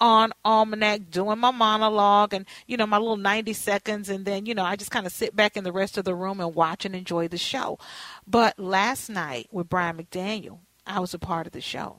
on 0.00 0.32
Almanac 0.44 1.10
doing 1.10 1.38
my 1.38 1.50
monologue 1.50 2.32
and, 2.32 2.46
you 2.66 2.76
know, 2.76 2.86
my 2.86 2.96
little 2.96 3.18
90 3.18 3.52
seconds. 3.52 4.08
And 4.08 4.24
then, 4.24 4.46
you 4.46 4.54
know, 4.54 4.64
I 4.64 4.76
just 4.76 4.90
kind 4.90 5.06
of 5.06 5.12
sit 5.12 5.36
back 5.36 5.56
in 5.56 5.64
the 5.64 5.72
rest 5.72 5.98
of 5.98 6.06
the 6.06 6.14
room 6.14 6.40
and 6.40 6.54
watch 6.54 6.86
and 6.86 6.96
enjoy 6.96 7.28
the 7.28 7.36
show. 7.36 7.78
But 8.26 8.58
last 8.58 9.10
night 9.10 9.48
with 9.52 9.68
Brian 9.68 9.98
McDaniel, 9.98 10.60
I 10.86 11.00
was 11.00 11.12
a 11.12 11.18
part 11.18 11.46
of 11.46 11.52
the 11.52 11.60
show 11.60 11.98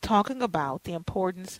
talking 0.00 0.40
about 0.40 0.84
the 0.84 0.92
importance 0.92 1.58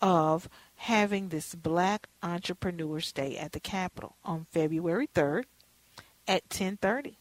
of 0.00 0.48
having 0.76 1.28
this 1.28 1.54
Black 1.54 2.08
Entrepreneurs 2.22 3.12
Day 3.12 3.36
at 3.36 3.52
the 3.52 3.60
Capitol 3.60 4.16
on 4.24 4.46
February 4.50 5.08
3rd 5.14 5.44
at 6.26 6.42
1030. 6.44 7.16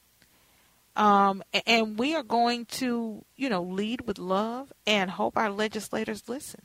Um, 0.95 1.43
and 1.65 1.97
we 1.97 2.15
are 2.15 2.23
going 2.23 2.65
to, 2.65 3.23
you 3.35 3.49
know, 3.49 3.61
lead 3.61 4.01
with 4.07 4.17
love 4.17 4.73
and 4.85 5.11
hope 5.11 5.37
our 5.37 5.51
legislators 5.51 6.27
listen. 6.27 6.63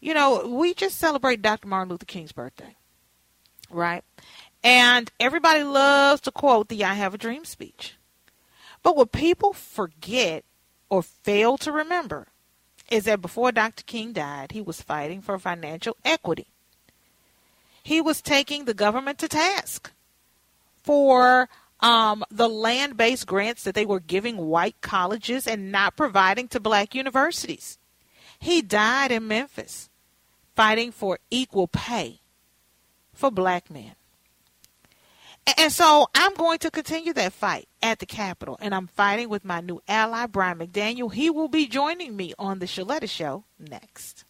You 0.00 0.14
know, 0.14 0.48
we 0.48 0.74
just 0.74 0.98
celebrate 0.98 1.42
Dr. 1.42 1.68
Martin 1.68 1.90
Luther 1.90 2.06
King's 2.06 2.32
birthday, 2.32 2.76
right? 3.70 4.04
And 4.62 5.10
everybody 5.20 5.62
loves 5.62 6.20
to 6.22 6.32
quote 6.32 6.68
the 6.68 6.84
I 6.84 6.94
Have 6.94 7.14
a 7.14 7.18
Dream 7.18 7.44
speech. 7.44 7.94
But 8.82 8.96
what 8.96 9.12
people 9.12 9.52
forget 9.52 10.44
or 10.88 11.02
fail 11.02 11.56
to 11.58 11.72
remember 11.72 12.26
is 12.90 13.04
that 13.04 13.20
before 13.20 13.52
Dr. 13.52 13.82
King 13.82 14.12
died, 14.12 14.52
he 14.52 14.60
was 14.60 14.80
fighting 14.80 15.20
for 15.20 15.38
financial 15.38 15.96
equity. 16.04 16.48
He 17.82 18.00
was 18.00 18.20
taking 18.20 18.64
the 18.64 18.74
government 18.74 19.18
to 19.20 19.28
task 19.28 19.92
for 20.82 21.48
um, 21.80 22.24
the 22.30 22.48
land 22.48 22.96
based 22.96 23.26
grants 23.26 23.64
that 23.64 23.74
they 23.74 23.86
were 23.86 24.00
giving 24.00 24.36
white 24.36 24.80
colleges 24.80 25.46
and 25.46 25.70
not 25.70 25.96
providing 25.96 26.48
to 26.48 26.60
black 26.60 26.94
universities. 26.94 27.78
He 28.38 28.62
died 28.62 29.12
in 29.12 29.28
Memphis 29.28 29.88
fighting 30.54 30.90
for 30.90 31.18
equal 31.30 31.68
pay 31.68 32.20
for 33.12 33.30
black 33.30 33.70
men. 33.70 33.92
And 35.58 35.72
so 35.72 36.08
I'm 36.14 36.34
going 36.34 36.58
to 36.58 36.70
continue 36.70 37.12
that 37.12 37.32
fight 37.32 37.68
at 37.80 38.00
the 38.00 38.06
Capitol, 38.06 38.58
and 38.60 38.74
I'm 38.74 38.88
fighting 38.88 39.28
with 39.28 39.44
my 39.44 39.60
new 39.60 39.80
ally, 39.86 40.26
Brian 40.26 40.58
McDaniel. 40.58 41.12
He 41.12 41.30
will 41.30 41.48
be 41.48 41.68
joining 41.68 42.16
me 42.16 42.34
on 42.36 42.58
the 42.58 42.66
Sheletta 42.66 43.08
Show 43.08 43.44
next. 43.58 44.24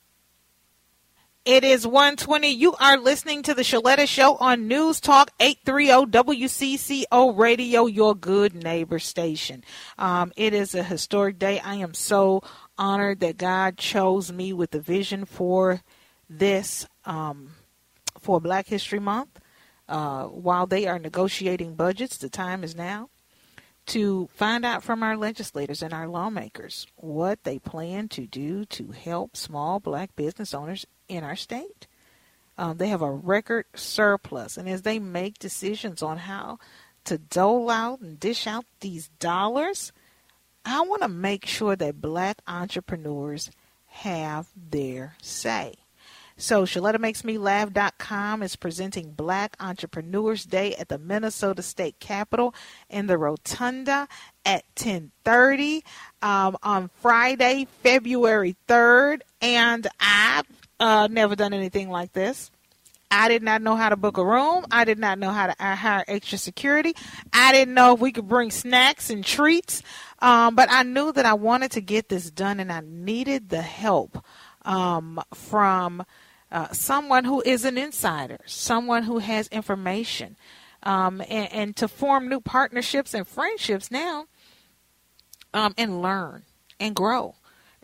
It 1.46 1.62
is 1.62 1.87
120. 1.87 2.49
You 2.49 2.75
are 2.75 2.99
listening 2.99 3.44
to 3.44 3.54
the 3.54 3.62
Sheletta 3.62 4.08
Show 4.08 4.35
on 4.35 4.66
News 4.66 5.00
Talk 5.00 5.30
830 5.38 6.11
WCCO 6.11 7.38
Radio, 7.38 7.87
your 7.87 8.16
good 8.16 8.52
neighbor 8.52 8.99
station. 8.99 9.62
Um, 9.96 10.32
it 10.37 10.52
is 10.52 10.75
a 10.75 10.82
historic 10.82 11.38
day. 11.38 11.61
I 11.61 11.76
am 11.76 11.94
so 11.94 12.42
honored 12.76 13.20
that 13.20 13.38
God 13.38 13.78
chose 13.78 14.32
me 14.32 14.52
with 14.52 14.73
the 14.73 14.80
vision 14.80 15.25
for 15.25 15.82
this 16.28 16.87
um, 17.04 17.50
for 18.18 18.40
Black 18.40 18.66
History 18.66 18.99
Month. 18.99 19.40
Uh, 19.88 20.25
while 20.25 20.66
they 20.66 20.87
are 20.87 20.99
negotiating 20.99 21.75
budgets, 21.75 22.16
the 22.16 22.28
time 22.28 22.64
is 22.64 22.75
now 22.75 23.09
to 23.87 24.28
find 24.35 24.64
out 24.64 24.83
from 24.83 25.02
our 25.02 25.16
legislators 25.16 25.81
and 25.81 25.95
our 25.95 26.09
lawmakers 26.09 26.87
what 26.97 27.45
they 27.45 27.59
plan 27.59 28.09
to 28.09 28.26
do 28.26 28.64
to 28.64 28.90
help 28.90 29.37
small 29.37 29.78
black 29.78 30.14
business 30.16 30.52
owners 30.52 30.87
in 31.09 31.23
our 31.23 31.37
state. 31.37 31.87
Um, 32.59 32.78
they 32.78 32.88
have 32.88 33.02
a 33.02 33.12
record 33.12 33.66
surplus, 33.75 34.57
and 34.57 34.69
as 34.69 34.83
they 34.83 34.99
make 34.99 35.38
decisions 35.38 36.02
on 36.02 36.19
how 36.19 36.59
to 37.05 37.19
dole 37.19 37.71
out 37.71 38.00
and 38.00 38.19
dish 38.19 38.47
out 38.47 38.64
these 38.81 39.09
dollars, 39.21 39.93
I 40.64 40.81
want 40.81 41.02
to 41.02 41.09
make 41.09 41.47
sure 41.47 41.76
that 41.76 42.00
black 42.00 42.38
entrepreneurs 42.49 43.50
have 43.87 44.49
their 44.57 45.16
say. 45.23 45.75
So, 46.38 46.64
ShelettaMakesMeLaugh.com 46.64 48.43
is 48.43 48.57
presenting 48.57 49.12
Black 49.12 49.57
Entrepreneurs 49.59 50.45
Day 50.45 50.75
at 50.75 50.90
the 50.90 50.99
Minnesota 50.99 51.62
State 51.62 51.99
Capitol 51.99 52.55
in 52.90 53.07
the 53.07 53.16
Rotunda 53.16 54.07
at 54.45 54.62
10:30 54.75 55.83
um, 56.21 56.59
on 56.62 56.90
Friday, 57.00 57.66
February 57.83 58.55
3rd. 58.69 59.21
And 59.40 59.87
I've 59.99 60.45
uh, 60.78 61.09
never 61.11 61.37
done 61.37 61.55
anything 61.55 61.88
like 61.88 62.12
this. 62.12 62.50
I 63.11 63.28
did 63.28 63.43
not 63.43 63.62
know 63.62 63.75
how 63.75 63.88
to 63.88 63.97
book 63.97 64.19
a 64.19 64.25
room. 64.25 64.66
I 64.71 64.85
did 64.85 64.99
not 64.99 65.19
know 65.19 65.31
how 65.31 65.47
to 65.47 65.55
hire 65.59 66.05
extra 66.07 66.37
security. 66.37 66.95
I 67.33 67.52
didn't 67.52 67.73
know 67.73 67.95
if 67.95 68.00
we 68.00 68.12
could 68.12 68.28
bring 68.28 68.50
snacks 68.50 69.09
and 69.09 69.25
treats. 69.25 69.83
Um, 70.19 70.55
but 70.55 70.71
I 70.71 70.83
knew 70.83 71.12
that 71.12 71.25
I 71.25 71.33
wanted 71.33 71.71
to 71.73 71.81
get 71.81 72.11
this 72.11 72.31
done 72.31 72.61
and 72.61 72.71
I 72.71 72.83
needed 72.85 73.49
the 73.49 73.62
help 73.62 74.23
um, 74.66 75.23
from 75.33 76.05
uh, 76.50 76.73
someone 76.73 77.25
who 77.25 77.43
is 77.43 77.65
an 77.65 77.79
insider, 77.79 78.38
someone 78.47 79.05
who 79.05 79.19
has 79.19 79.49
information, 79.49 80.37
um, 80.83 81.21
and, 81.29 81.53
and, 81.53 81.76
to 81.76 81.88
form 81.88 82.29
new 82.29 82.41
partnerships 82.41 83.15
and 83.15 83.26
friendships 83.26 83.91
now 83.91 84.26
um, 85.55 85.75
and 85.76 86.03
learn 86.03 86.43
and 86.79 86.95
grow 86.95 87.36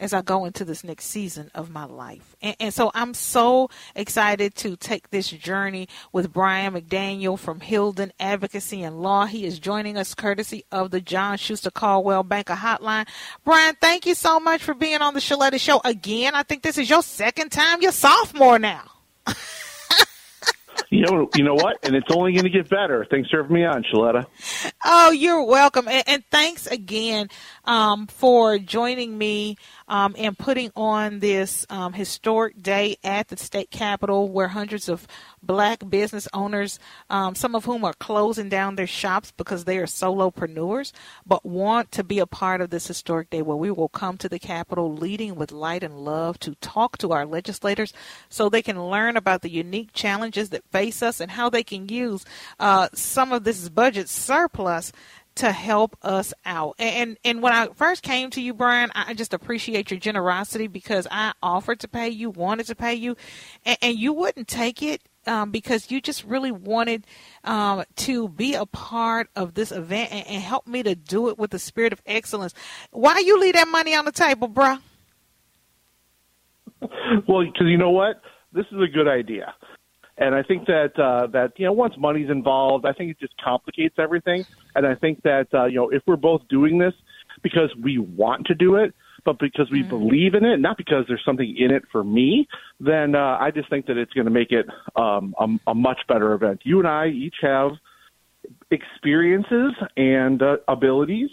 as 0.03 0.13
I 0.13 0.21
go 0.21 0.45
into 0.45 0.65
this 0.65 0.83
next 0.83 1.07
season 1.07 1.51
of 1.55 1.71
my 1.71 1.85
life. 1.85 2.35
And, 2.43 2.57
and, 2.59 2.75
so 2.75 2.91
I'm 2.93 3.15
so 3.15 3.71
excited 3.95 4.57
to 4.57 4.75
take 4.77 5.11
this 5.11 5.31
journey 5.31 5.89
with 6.13 6.33
Brian 6.33 6.75
McDaniel 6.75 7.39
from 7.39 7.61
Hylden 7.61 8.13
Advocacy 8.19 8.83
and 8.83 9.01
Law. 9.01 9.27
He 9.27 9.47
is 9.47 9.61
joining 9.61 9.97
us 9.97 10.15
courtesy 10.15 10.65
of 10.73 10.91
the 10.91 11.01
John 11.01 11.39
Schuster 11.39 11.71
Coldwell 11.71 12.25
Banker 12.25 12.55
Hotline. 12.55 13.07
Brian, 13.45 13.77
thank 13.81 14.05
you 14.05 14.15
so 14.15 14.41
much 14.41 14.63
for 14.63 14.75
being 14.75 15.01
on 15.01 15.15
the 15.15 15.21
Sheletta 15.21 15.61
Show 15.61 15.81
again. 15.85 16.35
I 16.35 16.43
think 16.43 16.63
this 16.63 16.79
is 16.79 16.91
your 16.91 17.03
second 17.03 17.53
time. 17.53 17.81
You're 17.81 17.93
sophomore 17.93 18.59
now. 18.59 18.91
you 20.93 21.01
know, 21.01 21.29
you 21.35 21.43
know 21.43 21.55
what? 21.55 21.79
And 21.85 21.97
it's 21.97 22.11
only 22.11 22.33
going 22.33 22.45
to 22.45 22.51
get 22.51 22.69
better. 22.69 23.07
Thanks 23.11 23.31
for 23.31 23.43
having 23.43 23.55
me 23.55 23.65
on, 23.65 23.83
Sheletta. 23.85 24.27
Oh, 24.85 25.11
you're 25.11 25.43
welcome, 25.43 25.89
and, 25.89 26.05
and 26.07 26.25
thanks 26.31 26.67
again 26.67 27.29
um, 27.65 28.07
for 28.07 28.59
joining 28.59 29.17
me 29.17 29.57
um, 29.93 30.15
and 30.17 30.39
putting 30.39 30.71
on 30.75 31.19
this 31.19 31.67
um, 31.69 31.93
historic 31.93 32.63
day 32.63 32.97
at 33.05 33.29
the 33.29 33.37
state 33.37 33.71
capitol, 33.71 34.27
where 34.27 34.49
hundreds 34.49 34.89
of 34.89 35.07
black 35.43 35.87
business 35.91 36.27
owners, 36.33 36.79
um, 37.11 37.35
some 37.35 37.55
of 37.55 37.67
whom 37.67 37.85
are 37.85 37.93
closing 37.93 38.49
down 38.49 38.77
their 38.77 38.87
shops 38.87 39.35
because 39.37 39.67
they 39.67 39.77
are 39.77 39.85
solopreneurs, 39.85 40.93
but 41.27 41.45
want 41.45 41.93
to 41.93 42.03
be 42.03 42.19
a 42.19 42.27
part 42.27 42.63
of 42.63 42.71
this 42.71 42.87
historic 42.87 43.29
day 43.29 43.43
where 43.43 43.57
we 43.57 43.71
will 43.71 43.91
come 43.91 44.17
to 44.17 44.31
the 44.31 44.39
Capitol 44.39 44.95
leading 44.95 45.35
with 45.35 45.53
light 45.53 45.83
and 45.83 45.99
love 45.99 46.41
to 46.41 46.55
talk 46.63 46.97
to 46.97 47.13
our 47.13 47.27
legislators 47.27 47.93
so 48.31 48.49
they 48.49 48.63
can 48.63 48.83
learn 48.83 49.19
about 49.19 49.43
the 49.43 49.51
unique 49.51 49.93
challenges 49.93 50.49
that 50.49 50.65
face 50.73 51.03
us 51.03 51.21
and 51.21 51.33
how 51.33 51.51
they 51.51 51.63
can 51.63 51.87
use 51.91 52.25
uh, 52.59 52.89
some 52.95 53.31
of 53.31 53.45
this 53.45 53.69
budget 53.69 54.09
surplus 54.09 54.91
to 55.37 55.53
help 55.53 55.97
us 56.03 56.35
out. 56.45 56.75
And 56.79 57.17
and 57.25 57.43
when 57.43 57.53
I 57.53 57.69
first 57.75 58.03
came 58.03 58.31
to 58.31 58.41
you, 58.41 58.55
Brian, 58.55 58.91
I 58.95 59.15
just 59.15 59.35
appreciate 59.35 59.91
your 59.91 60.01
generosity 60.01 60.67
because 60.67 61.07
I 61.11 61.33
offered 61.43 61.81
to 61.81 61.89
pay 61.89 62.09
you, 62.09 62.31
wanted 62.31 62.67
to 62.67 62.75
pay 62.75 62.95
you, 62.95 63.17
and, 63.65 63.79
and 63.83 63.99
you 63.99 64.13
wouldn't 64.13 64.49
take 64.49 64.83
it 64.83 65.03
um, 65.27 65.51
because 65.51 65.91
you 65.91 66.01
just 66.01 66.25
really 66.25 66.51
wanted 66.51 67.07
um, 67.45 67.85
to 67.97 68.29
be 68.29 68.55
a 68.55 68.67
part 68.67 69.29
of 69.37 69.55
this 69.55 69.73
event 69.73 70.13
and, 70.13 70.27
and, 70.27 70.43
help 70.43 70.67
me 70.67 70.83
to 70.83 70.95
do 70.95 71.29
it 71.29 71.39
with 71.39 71.53
the 71.53 71.59
spirit 71.59 71.93
of 71.93 72.03
excellence. 72.07 72.55
Why 72.91 73.19
you 73.21 73.39
leave 73.41 73.55
that 73.55 73.69
money 73.69 73.95
on 73.95 74.05
the 74.05 74.13
table, 74.13 74.49
bruh? 74.49 74.81
Well, 77.29 77.45
because 77.45 77.69
you 77.69 77.79
know 77.79 77.91
what, 77.91 78.21
this 78.53 78.67
is 78.73 78.79
a 78.83 78.89
good 78.89 79.07
idea, 79.07 79.55
and 80.23 80.35
I 80.35 80.43
think 80.43 80.67
that 80.67 80.99
uh, 80.99 81.27
that 81.29 81.53
you 81.57 81.67
know 81.67 81.73
once 81.73 81.95
money's 81.99 82.31
involved, 82.31 82.87
I 82.87 82.93
think 82.93 83.11
it 83.11 83.21
just 83.21 83.35
complicates 83.43 83.97
everything, 83.99 84.47
and 84.75 84.87
I 84.87 84.95
think 84.95 85.23
that 85.23 85.49
uh, 85.53 85.65
you 85.67 85.77
know 85.77 85.91
if 85.91 86.03
we're 86.07 86.17
both 86.17 86.43
doing 86.49 86.79
this 86.79 86.95
because 87.43 87.71
we 87.83 87.99
want 87.99 88.47
to 88.47 88.55
do 88.55 88.77
it, 88.77 88.95
but 89.25 89.39
because 89.39 89.69
we 89.71 89.81
mm-hmm. 89.81 89.91
believe 89.91 90.35
in 90.35 90.45
it, 90.45 90.61
not 90.61 90.77
because 90.77 91.05
there's 91.09 91.25
something 91.25 91.57
in 91.59 91.73
it 91.73 91.83
for 91.91 92.05
me, 92.05 92.47
then 92.79 93.17
uh, 93.17 93.37
I 93.41 93.51
just 93.51 93.69
think 93.69 93.87
that 93.87 93.97
it's 93.97 94.13
going 94.13 94.27
to 94.27 94.31
make 94.31 94.53
it 94.53 94.67
um, 94.95 95.35
a, 95.41 95.71
a 95.71 95.75
much 95.75 95.99
better 96.07 96.33
event. 96.35 96.61
You 96.65 96.79
and 96.79 96.87
I 96.87 97.09
each 97.09 97.37
have 97.43 97.73
experiences 98.71 99.73
and 99.97 100.41
uh, 100.41 100.57
abilities 100.69 101.31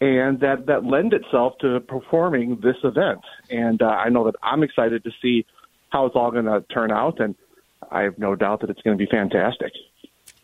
and 0.00 0.40
that 0.40 0.66
that 0.66 0.84
lend 0.84 1.12
itself 1.12 1.54
to 1.60 1.78
performing 1.78 2.58
this 2.60 2.76
event. 2.82 3.20
And 3.50 3.80
uh, 3.80 3.86
I 3.86 4.08
know 4.08 4.24
that 4.24 4.34
I'm 4.42 4.64
excited 4.64 5.04
to 5.04 5.10
see 5.22 5.46
how 5.90 6.06
it's 6.06 6.16
all 6.16 6.32
going 6.32 6.46
to 6.46 6.62
turn 6.74 6.90
out, 6.90 7.20
and 7.20 7.36
I 7.90 8.02
have 8.02 8.18
no 8.18 8.34
doubt 8.34 8.60
that 8.60 8.70
it's 8.70 8.82
going 8.82 8.96
to 8.96 9.04
be 9.04 9.10
fantastic. 9.10 9.72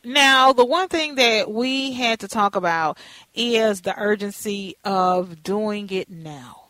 Now, 0.05 0.53
the 0.53 0.65
one 0.65 0.89
thing 0.89 1.17
that 1.17 1.51
we 1.51 1.93
had 1.93 2.21
to 2.21 2.29
talk 2.29 2.57
about 2.57 2.99
is 3.35 3.83
the 3.83 3.95
urgency 3.99 4.77
of 4.85 5.43
doing 5.43 5.91
it 5.91 6.09
now 6.09 6.68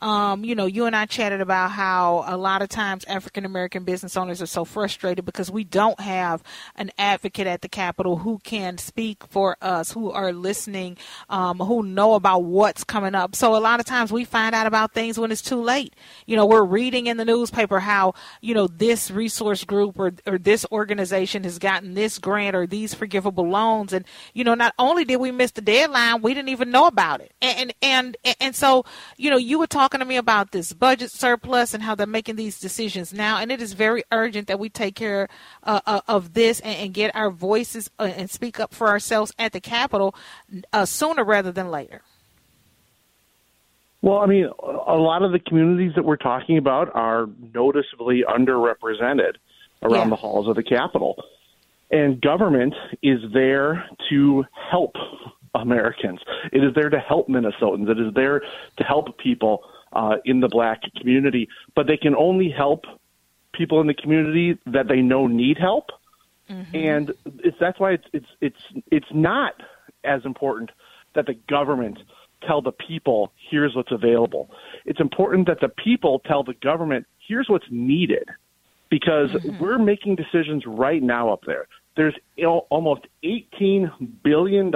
um, 0.00 0.44
you 0.44 0.54
know, 0.54 0.66
you 0.66 0.86
and 0.86 0.94
I 0.94 1.06
chatted 1.06 1.40
about 1.40 1.70
how 1.70 2.24
a 2.26 2.36
lot 2.36 2.62
of 2.62 2.68
times 2.68 3.04
African 3.06 3.44
American 3.44 3.84
business 3.84 4.16
owners 4.16 4.40
are 4.40 4.46
so 4.46 4.64
frustrated 4.64 5.24
because 5.24 5.50
we 5.50 5.64
don't 5.64 5.98
have 6.00 6.42
an 6.76 6.90
advocate 6.98 7.46
at 7.46 7.62
the 7.62 7.68
Capitol 7.68 8.18
who 8.18 8.38
can 8.38 8.78
speak 8.78 9.26
for 9.28 9.56
us, 9.60 9.92
who 9.92 10.10
are 10.10 10.32
listening, 10.32 10.96
um, 11.28 11.58
who 11.58 11.82
know 11.82 12.14
about 12.14 12.44
what's 12.44 12.84
coming 12.84 13.14
up. 13.14 13.34
So 13.34 13.56
a 13.56 13.58
lot 13.58 13.80
of 13.80 13.86
times 13.86 14.12
we 14.12 14.24
find 14.24 14.54
out 14.54 14.66
about 14.66 14.92
things 14.92 15.18
when 15.18 15.32
it's 15.32 15.42
too 15.42 15.62
late. 15.62 15.94
You 16.26 16.36
know, 16.36 16.46
we're 16.46 16.64
reading 16.64 17.06
in 17.06 17.16
the 17.16 17.24
newspaper 17.24 17.80
how, 17.80 18.14
you 18.40 18.54
know, 18.54 18.66
this 18.66 19.10
resource 19.10 19.64
group 19.64 19.98
or, 19.98 20.12
or 20.26 20.38
this 20.38 20.64
organization 20.70 21.44
has 21.44 21.58
gotten 21.58 21.94
this 21.94 22.18
grant 22.18 22.54
or 22.54 22.66
these 22.66 22.94
forgivable 22.94 23.48
loans. 23.48 23.92
And, 23.92 24.04
you 24.32 24.44
know, 24.44 24.54
not 24.54 24.74
only 24.78 25.04
did 25.04 25.16
we 25.16 25.32
miss 25.32 25.50
the 25.52 25.60
deadline, 25.60 26.22
we 26.22 26.34
didn't 26.34 26.50
even 26.50 26.70
know 26.70 26.86
about 26.86 27.20
it. 27.20 27.32
And, 27.42 27.74
and, 27.82 28.16
and, 28.24 28.36
and 28.40 28.54
so, 28.54 28.84
you 29.16 29.30
know, 29.30 29.36
you 29.36 29.58
would 29.58 29.70
talk 29.70 29.87
talking 29.88 30.00
to 30.00 30.04
me 30.04 30.18
about 30.18 30.50
this 30.50 30.74
budget 30.74 31.10
surplus 31.10 31.72
and 31.72 31.82
how 31.82 31.94
they're 31.94 32.06
making 32.06 32.36
these 32.36 32.60
decisions 32.60 33.14
now, 33.14 33.38
and 33.38 33.50
it 33.50 33.62
is 33.62 33.72
very 33.72 34.04
urgent 34.12 34.46
that 34.46 34.58
we 34.58 34.68
take 34.68 34.94
care 34.94 35.30
uh, 35.62 35.80
uh, 35.86 36.02
of 36.06 36.34
this 36.34 36.60
and, 36.60 36.76
and, 36.76 36.92
get 36.92 37.14
our 37.16 37.30
voices 37.30 37.90
uh, 37.98 38.02
and 38.02 38.28
speak 38.28 38.60
up 38.60 38.74
for 38.74 38.88
ourselves 38.88 39.32
at 39.38 39.52
the 39.52 39.60
Capitol 39.62 40.14
uh, 40.74 40.84
sooner 40.84 41.24
rather 41.24 41.50
than 41.50 41.70
later. 41.70 42.02
Well, 44.02 44.18
I 44.18 44.26
mean, 44.26 44.50
a 44.86 44.96
lot 44.96 45.22
of 45.22 45.32
the 45.32 45.38
communities 45.38 45.92
that 45.96 46.04
we're 46.04 46.16
talking 46.16 46.58
about 46.58 46.94
are 46.94 47.26
noticeably 47.54 48.24
underrepresented 48.28 49.36
around 49.82 50.08
yeah. 50.08 50.10
the 50.10 50.16
halls 50.16 50.48
of 50.48 50.56
the 50.56 50.62
Capitol. 50.62 51.16
And 51.90 52.20
government 52.20 52.74
is 53.02 53.20
there 53.32 53.88
to 54.10 54.44
help 54.70 54.96
Americans. 55.54 56.20
It 56.52 56.62
is 56.62 56.74
there 56.74 56.90
to 56.90 56.98
help 56.98 57.28
Minnesotans. 57.28 57.88
It 57.88 57.98
is 57.98 58.12
there 58.12 58.40
to 58.76 58.84
help 58.84 59.16
people 59.16 59.64
uh, 59.92 60.16
in 60.24 60.40
the 60.40 60.48
black 60.48 60.80
community. 60.96 61.48
But 61.74 61.86
they 61.86 61.96
can 61.96 62.14
only 62.14 62.50
help 62.50 62.84
people 63.52 63.80
in 63.80 63.86
the 63.86 63.94
community 63.94 64.58
that 64.66 64.88
they 64.88 65.00
know 65.00 65.26
need 65.26 65.58
help. 65.58 65.90
Mm-hmm. 66.50 66.76
And 66.76 67.12
it's, 67.44 67.56
that's 67.60 67.78
why 67.78 67.92
it's, 67.92 68.06
it's, 68.12 68.26
it's, 68.40 68.82
it's 68.90 69.06
not 69.12 69.54
as 70.04 70.24
important 70.24 70.70
that 71.14 71.26
the 71.26 71.34
government– 71.48 71.98
tell 72.46 72.62
the 72.62 72.72
people, 72.72 73.32
here's 73.50 73.74
what's 73.74 73.92
available. 73.92 74.50
It's 74.84 75.00
important 75.00 75.46
that 75.48 75.60
the 75.60 75.68
people 75.68 76.20
tell 76.20 76.42
the 76.44 76.54
government, 76.54 77.06
here's 77.26 77.48
what's 77.48 77.66
needed. 77.70 78.28
Because 78.90 79.30
mm-hmm. 79.30 79.62
we're 79.62 79.78
making 79.78 80.16
decisions 80.16 80.64
right 80.66 81.02
now 81.02 81.30
up 81.30 81.40
there. 81.46 81.66
There's 81.96 82.14
almost 82.70 83.02
$18 83.24 84.22
billion 84.22 84.72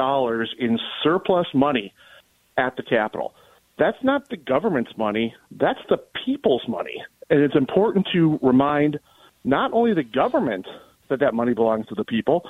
in 0.58 0.78
surplus 1.02 1.46
money 1.54 1.94
at 2.58 2.76
the 2.76 2.82
Capitol. 2.82 3.34
That's 3.78 4.02
not 4.02 4.28
the 4.28 4.36
government's 4.36 4.96
money, 4.96 5.34
that's 5.50 5.80
the 5.88 5.98
people's 6.24 6.62
money. 6.68 7.02
And 7.30 7.40
it's 7.40 7.56
important 7.56 8.06
to 8.12 8.38
remind 8.42 8.98
not 9.44 9.72
only 9.72 9.94
the 9.94 10.02
government 10.02 10.66
that 11.08 11.20
that 11.20 11.34
money 11.34 11.54
belongs 11.54 11.86
to 11.88 11.94
the 11.94 12.04
people, 12.04 12.42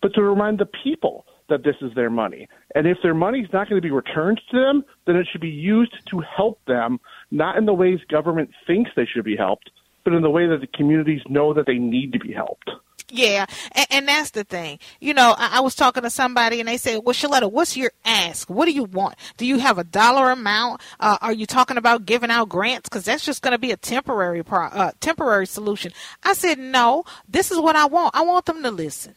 but 0.00 0.14
to 0.14 0.22
remind 0.22 0.58
the 0.58 0.68
people 0.82 1.26
that 1.48 1.64
this 1.64 1.76
is 1.82 1.94
their 1.94 2.10
money. 2.10 2.48
And 2.74 2.86
if 2.86 2.98
their 3.02 3.14
money 3.14 3.40
is 3.40 3.48
not 3.52 3.68
going 3.68 3.80
to 3.80 3.86
be 3.86 3.92
returned 3.92 4.40
to 4.50 4.58
them, 4.58 4.84
then 5.06 5.16
it 5.16 5.26
should 5.30 5.40
be 5.40 5.48
used 5.48 5.94
to 6.10 6.20
help 6.20 6.58
them, 6.66 6.98
not 7.30 7.56
in 7.56 7.66
the 7.66 7.74
ways 7.74 8.00
government 8.08 8.50
thinks 8.66 8.90
they 8.96 9.06
should 9.06 9.24
be 9.24 9.36
helped, 9.36 9.70
but 10.04 10.14
in 10.14 10.22
the 10.22 10.30
way 10.30 10.46
that 10.46 10.60
the 10.60 10.66
communities 10.66 11.20
know 11.28 11.52
that 11.54 11.66
they 11.66 11.78
need 11.78 12.12
to 12.12 12.18
be 12.18 12.32
helped. 12.32 12.70
Yeah, 13.14 13.44
and, 13.72 13.86
and 13.90 14.08
that's 14.08 14.30
the 14.30 14.42
thing. 14.42 14.78
You 14.98 15.12
know, 15.12 15.34
I, 15.36 15.58
I, 15.58 15.60
was 15.60 15.74
talking 15.74 16.02
to 16.02 16.08
somebody 16.08 16.60
and 16.60 16.68
they 16.68 16.78
said, 16.78 17.02
"Well, 17.04 17.12
Sheletta, 17.12 17.52
what's 17.52 17.76
your 17.76 17.92
ask? 18.06 18.48
What 18.48 18.64
do 18.64 18.72
you 18.72 18.84
want? 18.84 19.16
Do 19.36 19.44
you 19.44 19.58
have 19.58 19.76
a 19.76 19.84
dollar 19.84 20.30
amount? 20.30 20.80
Uh, 20.98 21.18
are 21.20 21.32
you 21.32 21.44
talking 21.44 21.76
about 21.76 22.06
giving 22.06 22.30
out 22.30 22.48
grants? 22.48 22.88
Because 22.88 23.04
that's 23.04 23.22
just 23.22 23.42
going 23.42 23.52
to 23.52 23.58
be 23.58 23.70
a 23.70 23.76
temporary 23.76 24.42
pro- 24.42 24.64
uh, 24.64 24.92
temporary 25.00 25.46
solution." 25.46 25.92
I 26.24 26.32
said, 26.32 26.58
"No, 26.58 27.04
this 27.28 27.50
is 27.50 27.60
what 27.60 27.76
I 27.76 27.84
want. 27.84 28.16
I 28.16 28.22
want 28.22 28.46
them 28.46 28.62
to 28.62 28.70
listen." 28.70 29.14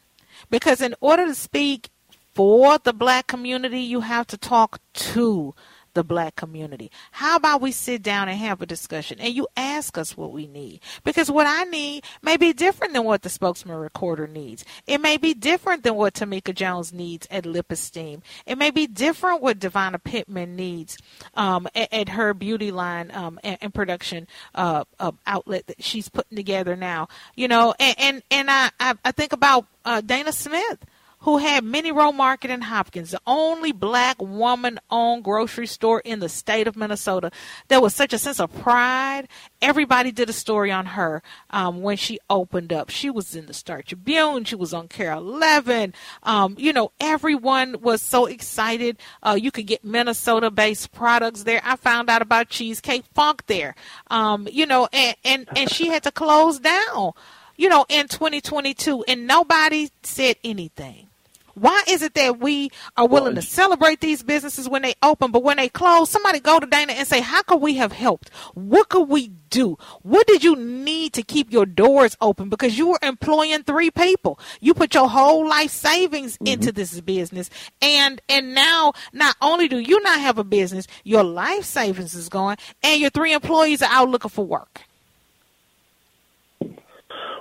Because 0.49 0.81
in 0.81 0.93
order 0.99 1.25
to 1.25 1.33
speak 1.33 1.89
for 2.33 2.77
the 2.77 2.91
black 2.91 3.27
community, 3.27 3.79
you 3.79 4.01
have 4.01 4.27
to 4.27 4.37
talk 4.37 4.81
to 4.93 5.55
the 5.95 6.03
black 6.03 6.35
community. 6.35 6.91
How 7.11 7.37
about 7.37 7.61
we 7.61 7.71
sit 7.71 8.03
down 8.03 8.29
and 8.29 8.37
have 8.37 8.61
a 8.61 8.65
discussion 8.65 9.19
and 9.19 9.33
you 9.33 9.47
ask 9.57 9.97
us 9.97 10.15
what 10.15 10.31
we 10.31 10.45
need? 10.45 10.81
Because 11.03 11.31
what 11.31 11.47
I 11.47 11.63
need 11.63 12.03
may 12.21 12.37
be 12.37 12.53
different 12.53 12.93
than 12.93 13.03
what 13.03 13.23
the 13.23 13.29
spokesman 13.29 13.77
recorder 13.77 14.27
needs. 14.27 14.63
It 14.85 15.01
may 15.01 15.17
be 15.17 15.33
different 15.33 15.83
than 15.83 15.95
what 15.95 16.13
Tamika 16.13 16.53
Jones 16.53 16.93
needs 16.93 17.27
at 17.31 17.45
Lip 17.45 17.71
Esteem. 17.71 18.21
It 18.45 18.57
may 18.57 18.69
be 18.69 18.85
different 18.85 19.41
what 19.41 19.59
Devonna 19.59 20.01
Pittman 20.03 20.55
needs 20.55 20.97
um, 21.33 21.67
at, 21.73 21.91
at, 21.91 22.09
her 22.09 22.33
beauty 22.33 22.71
line 22.71 23.09
um, 23.11 23.39
and, 23.43 23.57
and, 23.61 23.73
production 23.73 24.27
uh, 24.53 24.83
uh, 24.99 25.11
outlet 25.25 25.65
that 25.67 25.83
she's 25.83 26.07
putting 26.07 26.35
together 26.35 26.75
now. 26.75 27.07
You 27.35 27.47
know, 27.47 27.73
and 27.79 27.95
and, 27.99 28.23
and 28.29 28.51
I, 28.51 28.69
I, 28.79 28.93
I 29.03 29.11
think 29.11 29.33
about 29.33 29.65
uh, 29.85 30.01
Dana 30.01 30.31
Smith 30.31 30.85
who 31.25 31.39
had 31.39 31.63
Mini 31.63 31.91
Row 31.91 32.11
Market 32.11 32.51
in 32.51 32.61
Hopkins, 32.61 33.09
the 33.09 33.19
only 33.25 33.71
black 33.71 34.21
woman 34.21 34.79
owned 34.91 35.23
grocery 35.23 35.65
store 35.65 35.99
in 36.01 36.19
the 36.19 36.29
state 36.29 36.67
of 36.67 36.75
Minnesota. 36.75 37.31
There 37.67 37.81
was 37.81 37.95
such 37.95 38.13
a 38.13 38.19
sense 38.19 38.39
of 38.39 38.53
pride. 38.61 39.27
Everybody 39.59 40.11
did 40.11 40.29
a 40.29 40.33
story 40.33 40.71
on 40.71 40.85
her 40.85 41.23
um, 41.49 41.81
when 41.81 41.97
she 41.97 42.19
opened 42.29 42.71
up. 42.71 42.91
She 42.91 43.09
was 43.09 43.35
in 43.35 43.47
the 43.47 43.55
Star 43.55 43.81
Tribune, 43.81 44.43
she 44.43 44.55
was 44.55 44.71
on 44.71 44.87
KARE 44.87 45.13
11. 45.13 45.95
Um, 46.21 46.55
you 46.59 46.71
know, 46.71 46.91
everyone 46.99 47.81
was 47.81 48.03
so 48.03 48.27
excited. 48.27 48.97
Uh, 49.23 49.35
you 49.41 49.49
could 49.49 49.65
get 49.65 49.83
Minnesota 49.83 50.51
based 50.51 50.91
products 50.91 51.41
there. 51.41 51.61
I 51.63 51.75
found 51.75 52.07
out 52.07 52.21
about 52.21 52.49
Cheesecake 52.49 53.05
Funk 53.15 53.47
there. 53.47 53.73
Um, 54.11 54.47
you 54.51 54.67
know, 54.67 54.87
and, 54.93 55.15
and, 55.25 55.47
and 55.55 55.71
she 55.71 55.87
had 55.87 56.03
to 56.03 56.11
close 56.11 56.59
down 56.59 57.13
you 57.57 57.69
know, 57.69 57.85
in 57.87 58.05
2022, 58.09 59.05
and 59.07 59.25
nobody 59.25 59.89
said 60.03 60.35
anything. 60.43 61.07
Why 61.55 61.83
is 61.87 62.01
it 62.01 62.13
that 62.15 62.39
we 62.39 62.69
are 62.97 63.07
willing 63.07 63.35
to 63.35 63.41
celebrate 63.41 64.01
these 64.01 64.23
businesses 64.23 64.67
when 64.67 64.81
they 64.81 64.93
open, 65.01 65.31
but 65.31 65.41
when 65.41 65.57
they 65.57 65.69
close, 65.69 66.09
somebody 66.09 66.39
go 66.41 66.59
to 66.59 66.67
Dana 66.67 66.93
and 66.93 67.07
say, 67.07 67.21
"How 67.21 67.41
could 67.43 67.61
we 67.61 67.75
have 67.75 67.93
helped? 67.93 68.29
What 68.53 68.89
could 68.89 69.07
we 69.07 69.29
do? 69.49 69.77
What 70.01 70.27
did 70.27 70.43
you 70.43 70.57
need 70.57 71.13
to 71.13 71.23
keep 71.23 71.51
your 71.53 71.65
doors 71.65 72.17
open? 72.19 72.49
Because 72.49 72.77
you 72.77 72.89
were 72.89 72.99
employing 73.01 73.63
three 73.63 73.89
people. 73.89 74.37
You 74.59 74.73
put 74.73 74.93
your 74.93 75.07
whole 75.07 75.47
life 75.47 75.71
savings 75.71 76.33
mm-hmm. 76.33 76.47
into 76.47 76.71
this 76.73 76.99
business, 76.99 77.49
and 77.81 78.21
and 78.27 78.53
now 78.53 78.91
not 79.13 79.37
only 79.41 79.69
do 79.69 79.79
you 79.79 80.01
not 80.03 80.19
have 80.19 80.37
a 80.37 80.43
business, 80.43 80.87
your 81.05 81.23
life 81.23 81.63
savings 81.63 82.13
is 82.13 82.27
gone, 82.27 82.57
and 82.83 82.99
your 82.99 83.09
three 83.09 83.31
employees 83.33 83.81
are 83.81 83.91
out 83.91 84.09
looking 84.09 84.29
for 84.29 84.45
work." 84.45 84.81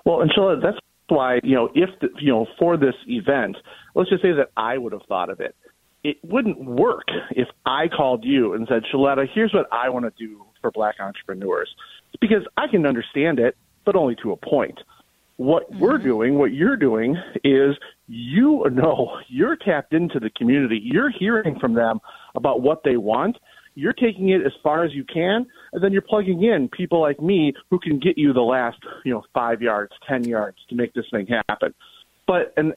Well, 0.05 0.21
and 0.21 0.31
so 0.37 0.55
that's 0.63 0.79
why 1.09 1.41
you 1.43 1.55
know 1.57 1.69
if 1.75 1.91
the, 2.01 2.09
you 2.21 2.33
know 2.33 2.47
for 2.59 2.77
this 2.77 2.95
event 3.07 3.57
let's 3.95 4.11
just 4.11 4.23
say 4.23 4.33
that 4.33 4.51
I 4.57 4.79
would 4.79 4.93
have 4.93 5.03
thought 5.09 5.31
of 5.31 5.41
it. 5.41 5.55
It 6.03 6.19
wouldn't 6.23 6.63
work 6.63 7.09
if 7.31 7.49
I 7.65 7.89
called 7.89 8.25
you 8.25 8.53
and 8.53 8.67
said, 8.69 8.83
Sheletta, 8.93 9.27
here's 9.33 9.55
what 9.55 9.67
I 9.73 9.89
want 9.89 10.05
to 10.05 10.13
do 10.19 10.45
for 10.61 10.71
black 10.71 10.97
entrepreneurs. 11.01 11.75
It's 12.13 12.21
because 12.21 12.47
I 12.57 12.67
can 12.69 12.85
understand 12.87 13.39
it, 13.39 13.57
but 13.85 13.97
only 13.97 14.17
to 14.23 14.33
a 14.33 14.37
point. 14.37 14.79
What 15.37 15.71
mm-hmm. 15.71 15.81
we're 15.81 15.99
doing, 15.99 16.39
what 16.39 16.53
you're 16.53 16.77
doing, 16.77 17.17
is 17.43 17.77
you 18.07 18.67
know 18.71 19.19
you're 19.29 19.57
tapped 19.57 19.95
into 19.95 20.21
the 20.21 20.31
community. 20.31 20.81
You're 20.83 21.11
hearing 21.11 21.59
from 21.59 21.75
them 21.75 22.01
about 22.35 22.61
what 22.61 22.83
they 22.85 22.97
want. 22.97 23.39
You're 23.75 23.93
taking 23.93 24.29
it 24.29 24.43
as 24.47 24.53
far 24.63 24.85
as 24.85 24.93
you 24.93 25.05
can, 25.05 25.47
and 25.73 25.83
then 25.83 25.93
you're 25.93 26.03
plugging 26.03 26.45
in 26.45 26.69
people 26.69 27.01
like 27.01 27.21
me 27.21 27.53
who 27.71 27.81
can 27.81 27.99
get 27.99 28.17
you 28.17 28.33
the 28.33 28.41
last, 28.41 28.79
you 29.05 29.13
know, 29.13 29.25
five 29.35 29.61
yards, 29.61 29.93
ten 30.09 30.23
yards 30.23 30.59
to 30.69 30.77
make 30.77 30.93
this 30.95 31.07
thing 31.11 31.27
happen. 31.49 31.75
But 32.27 32.55
and 32.57 32.75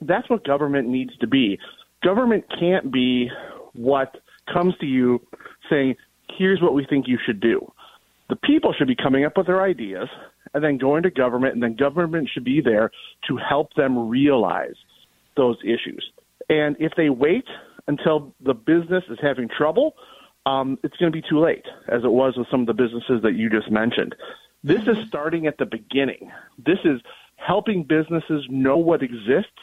that's 0.00 0.28
what 0.30 0.44
government 0.44 0.88
needs 0.88 1.16
to 1.18 1.26
be. 1.26 1.58
Government 2.02 2.44
can't 2.58 2.92
be 2.92 3.28
what 3.74 4.16
comes 4.52 4.74
to 4.80 4.86
you 4.86 5.20
saying, 5.68 5.96
here's 6.38 6.60
what 6.60 6.74
we 6.74 6.86
think 6.88 7.06
you 7.06 7.18
should 7.24 7.40
do. 7.40 7.72
The 8.28 8.36
people 8.36 8.72
should 8.76 8.88
be 8.88 8.96
coming 8.96 9.24
up 9.24 9.36
with 9.36 9.46
their 9.46 9.62
ideas 9.62 10.08
and 10.54 10.64
then 10.64 10.78
going 10.78 11.02
to 11.02 11.10
government, 11.10 11.54
and 11.54 11.62
then 11.62 11.76
government 11.76 12.28
should 12.32 12.44
be 12.44 12.60
there 12.60 12.90
to 13.28 13.36
help 13.36 13.74
them 13.74 14.08
realize 14.08 14.74
those 15.36 15.56
issues. 15.64 16.10
And 16.48 16.76
if 16.80 16.92
they 16.96 17.10
wait 17.10 17.44
until 17.86 18.34
the 18.40 18.54
business 18.54 19.04
is 19.08 19.18
having 19.22 19.48
trouble, 19.48 19.94
um, 20.46 20.78
it's 20.82 20.96
going 20.96 21.12
to 21.12 21.16
be 21.16 21.26
too 21.28 21.40
late, 21.40 21.64
as 21.88 22.02
it 22.04 22.10
was 22.10 22.34
with 22.36 22.48
some 22.50 22.62
of 22.62 22.66
the 22.66 22.74
businesses 22.74 23.22
that 23.22 23.34
you 23.34 23.50
just 23.50 23.70
mentioned. 23.70 24.14
This 24.64 24.82
is 24.82 24.96
starting 25.06 25.46
at 25.46 25.58
the 25.58 25.66
beginning. 25.66 26.30
This 26.58 26.78
is 26.84 27.00
helping 27.36 27.84
businesses 27.84 28.46
know 28.50 28.76
what 28.76 29.02
exists 29.02 29.60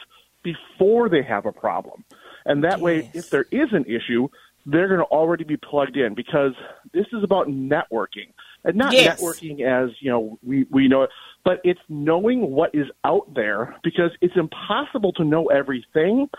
before 0.54 1.10
they 1.10 1.24
have 1.24 1.46
a 1.46 1.52
problem. 1.52 2.04
And 2.46 2.64
that 2.64 2.80
yes. 2.80 2.82
way, 2.82 3.12
if 3.14 3.30
there 3.30 3.46
is 3.52 3.70
an 3.72 3.86
issue, 3.86 4.28
they're 4.66 4.88
going 4.88 5.00
to 5.00 5.06
already 5.06 5.44
be 5.44 5.58
plugged 5.58 5.98
in 5.98 6.14
because 6.14 6.54
this 6.94 7.06
is 7.14 7.24
about 7.24 7.48
networking 7.48 8.30
and 8.64 8.76
not 8.76 8.94
yes. 8.94 9.22
networking 9.22 9.62
as 9.62 9.90
you 10.00 10.12
know 10.12 10.38
we 10.44 10.66
we 10.70 10.88
know 10.88 11.04
it, 11.04 11.10
but 11.44 11.60
it's 11.64 11.80
knowing 11.90 12.52
what 12.52 12.74
is 12.74 12.88
out 13.04 13.34
there 13.34 13.76
because 13.84 14.12
it's 14.22 14.36
impossible 14.36 15.14
to 15.14 15.24
know 15.24 15.48
everything, 15.48 16.30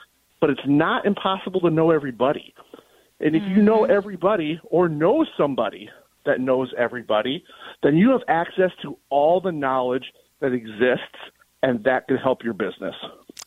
but 0.41 0.51
it's 0.51 0.67
not 0.67 1.07
impossible 1.07 1.61
to 1.61 1.71
know 1.71 1.91
everybody. 1.91 2.55
And 3.21 3.35
if 3.35 3.43
mm-hmm. 3.43 3.57
you 3.57 3.63
know 3.63 3.83
mm-hmm. 3.83 3.93
everybody 3.93 4.61
or 4.65 4.89
know 4.89 5.25
somebody 5.37 5.89
that 6.27 6.41
knows 6.41 6.73
everybody, 6.77 7.45
then 7.83 7.97
you 7.97 8.11
have 8.11 8.21
access 8.29 8.71
to 8.83 8.99
all 9.09 9.41
the 9.41 9.53
knowledge 9.53 10.05
that 10.41 10.53
exists, 10.53 11.19
and 11.63 11.83
that 11.85 12.07
can 12.07 12.17
help 12.17 12.45
your 12.45 12.55
business. 12.55 12.95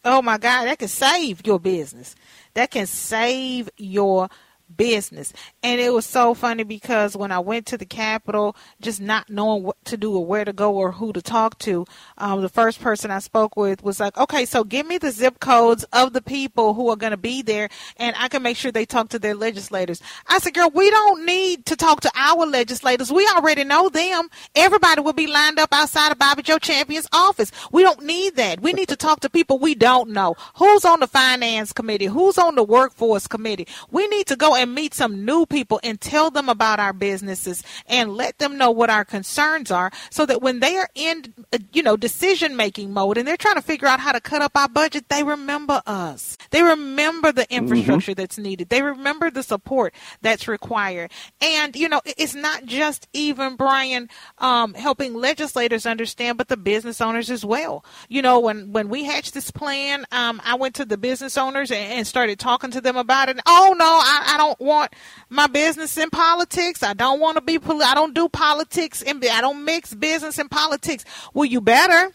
Oh 0.04 0.21
my 0.21 0.38
God, 0.38 0.65
that 0.65 0.80
can 0.80 0.88
save 0.88 1.45
your 1.45 1.60
business. 1.60 2.15
That 2.56 2.71
can 2.71 2.88
save 2.88 3.69
your 3.77 4.30
business. 4.77 5.34
And 5.63 5.79
it 5.79 5.93
was 5.93 6.05
so 6.05 6.34
funny 6.34 6.63
because 6.63 7.15
when 7.15 7.31
I 7.31 7.39
went 7.39 7.65
to 7.67 7.77
the 7.77 7.86
Capitol, 7.86 8.55
just 8.81 8.99
not 8.99 9.29
knowing 9.29 9.63
what 9.63 9.84
to 9.86 9.97
do 9.97 10.15
or 10.15 10.25
where 10.25 10.45
to 10.45 10.53
go 10.53 10.75
or 10.75 10.91
who 10.91 11.13
to 11.13 11.21
talk 11.21 11.57
to, 11.60 11.86
um, 12.17 12.41
the 12.41 12.49
first 12.49 12.81
person 12.81 13.12
I 13.12 13.19
spoke 13.19 13.55
with 13.55 13.84
was 13.84 13.99
like, 13.99 14.17
okay, 14.17 14.45
so 14.45 14.63
give 14.63 14.86
me 14.86 14.97
the 14.97 15.12
zip 15.12 15.39
codes 15.39 15.84
of 15.93 16.13
the 16.13 16.21
people 16.21 16.73
who 16.73 16.89
are 16.89 16.95
going 16.95 17.12
to 17.12 17.17
be 17.17 17.41
there 17.41 17.69
and 17.97 18.15
I 18.17 18.27
can 18.27 18.43
make 18.43 18.57
sure 18.57 18.71
they 18.71 18.86
talk 18.86 19.10
to 19.10 19.19
their 19.19 19.36
legislators. 19.36 20.01
I 20.27 20.39
said, 20.39 20.53
girl, 20.53 20.69
we 20.73 20.89
don't 20.89 21.25
need 21.25 21.65
to 21.67 21.75
talk 21.75 22.01
to 22.01 22.12
our 22.15 22.45
legislators. 22.45 23.12
We 23.12 23.27
already 23.36 23.63
know 23.63 23.89
them. 23.89 24.29
Everybody 24.55 25.01
will 25.01 25.13
be 25.13 25.27
lined 25.27 25.60
up 25.60 25.73
outside 25.73 26.12
of 26.12 26.19
Bobby 26.19 26.43
Joe 26.43 26.60
Champion's 26.60 27.07
office. 27.13 27.51
We 27.71 27.84
don't 27.84 28.03
need 28.03 28.36
that. 28.36 28.62
We 28.62 28.73
need 28.73 28.89
to 28.89 28.95
talk 28.95 29.21
to 29.21 29.29
people 29.29 29.60
we 29.60 29.75
don't 29.75 30.10
know. 30.10 30.36
Who's 30.55 30.86
on 30.86 30.99
the 30.99 31.07
finance 31.07 31.71
committee? 31.71 32.05
Who's 32.05 32.38
on 32.38 32.55
the 32.55 32.63
workforce 32.63 33.27
committee? 33.27 33.67
We 33.91 34.07
need 34.07 34.27
to 34.27 34.36
go 34.36 34.55
and 34.62 34.76
meet 34.76 34.93
some 34.93 35.26
new 35.26 35.45
people 35.45 35.80
and 35.84 36.00
tell 36.00 36.30
them 36.30 36.47
about 36.47 36.80
our 36.80 36.93
businesses 36.93 37.63
and 37.88 38.15
let 38.15 38.38
them 38.38 38.58
know 38.58 38.69
what 38.69 38.91
our 38.91 39.04
concerns 39.04 39.71
are 39.71 39.91
so 40.12 40.26
that 40.26 40.41
when 40.41 40.60
they 40.60 40.78
are 40.78 40.89
in, 40.93 41.34
uh, 41.52 41.58
you 41.74 41.82
know, 41.82 41.97
decision 41.97 42.56
making 42.56 42.93
mode 42.93 43.17
and 43.17 43.28
they're 43.28 43.38
trying 43.38 43.56
to 43.56 43.62
figure 43.62 43.88
out 43.88 44.00
how 44.00 44.12
to 44.12 44.21
cut 44.21 44.41
up 44.41 44.52
our 44.56 44.69
budget, 44.69 45.10
they 45.10 45.24
remember 45.24 45.82
us. 45.88 46.38
They 46.52 46.62
remember 46.62 47.32
the 47.32 47.52
infrastructure 47.52 48.12
mm-hmm. 48.12 48.21
that's 48.21 48.38
needed. 48.38 48.69
They 48.69 48.84
remember 48.84 49.32
the 49.32 49.41
support 49.41 49.95
that's 50.21 50.47
required. 50.47 51.12
And, 51.41 51.76
you 51.76 51.89
know, 51.89 52.02
it's 52.06 52.36
not 52.36 52.65
just 52.65 53.08
even, 53.13 53.56
Brian, 53.56 54.10
um, 54.38 54.76
helping 54.76 55.15
legislators 55.15 55.88
understand, 55.88 56.38
but 56.38 56.50
the 56.50 56.58
business 56.58 57.02
owners 57.02 57.32
as 57.32 57.43
well. 57.43 57.84
You 58.10 58.21
know, 58.21 58.39
when, 58.39 58.71
when 58.71 58.89
we 58.89 59.06
hatched 59.06 59.34
this 59.34 59.50
plan, 59.50 60.06
um, 60.12 60.39
I 60.43 60.56
went 60.56 60.76
to 60.76 60.86
the 60.86 60.97
business 60.97 61.38
owners 61.38 61.71
and, 61.71 61.93
and 61.93 62.08
started 62.08 62.38
talking 62.38 62.69
to 62.71 62.82
them 62.82 62.97
about 62.97 63.30
it. 63.30 63.39
Oh, 63.47 63.76
no, 63.76 63.86
I, 63.86 64.34
I 64.36 64.38
don't 64.38 64.50
want 64.59 64.93
my 65.29 65.47
business 65.47 65.97
in 65.97 66.09
politics. 66.09 66.83
I 66.83 66.93
don't 66.93 67.19
want 67.19 67.37
to 67.37 67.41
be. 67.41 67.59
I 67.63 67.93
don't 67.93 68.13
do 68.13 68.29
politics 68.29 69.01
and 69.01 69.23
I 69.23 69.41
don't 69.41 69.63
mix 69.65 69.93
business 69.93 70.37
and 70.37 70.49
politics. 70.49 71.05
Well, 71.33 71.45
you 71.45 71.61
better. 71.61 72.13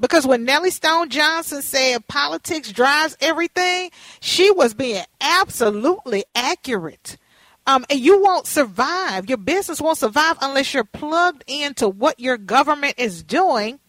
Because 0.00 0.26
when 0.26 0.44
Nellie 0.44 0.70
Stone 0.70 1.10
Johnson 1.10 1.62
said 1.62 2.06
politics 2.08 2.72
drives 2.72 3.16
everything, 3.20 3.90
she 4.20 4.50
was 4.50 4.74
being 4.74 5.04
absolutely 5.20 6.24
accurate. 6.34 7.16
Um, 7.66 7.86
and 7.88 7.98
you 7.98 8.20
won't 8.20 8.46
survive. 8.46 9.28
Your 9.28 9.38
business 9.38 9.80
won't 9.80 9.98
survive 9.98 10.36
unless 10.42 10.74
you're 10.74 10.84
plugged 10.84 11.44
into 11.46 11.88
what 11.88 12.20
your 12.20 12.36
government 12.36 12.96
is 12.98 13.22
doing 13.22 13.80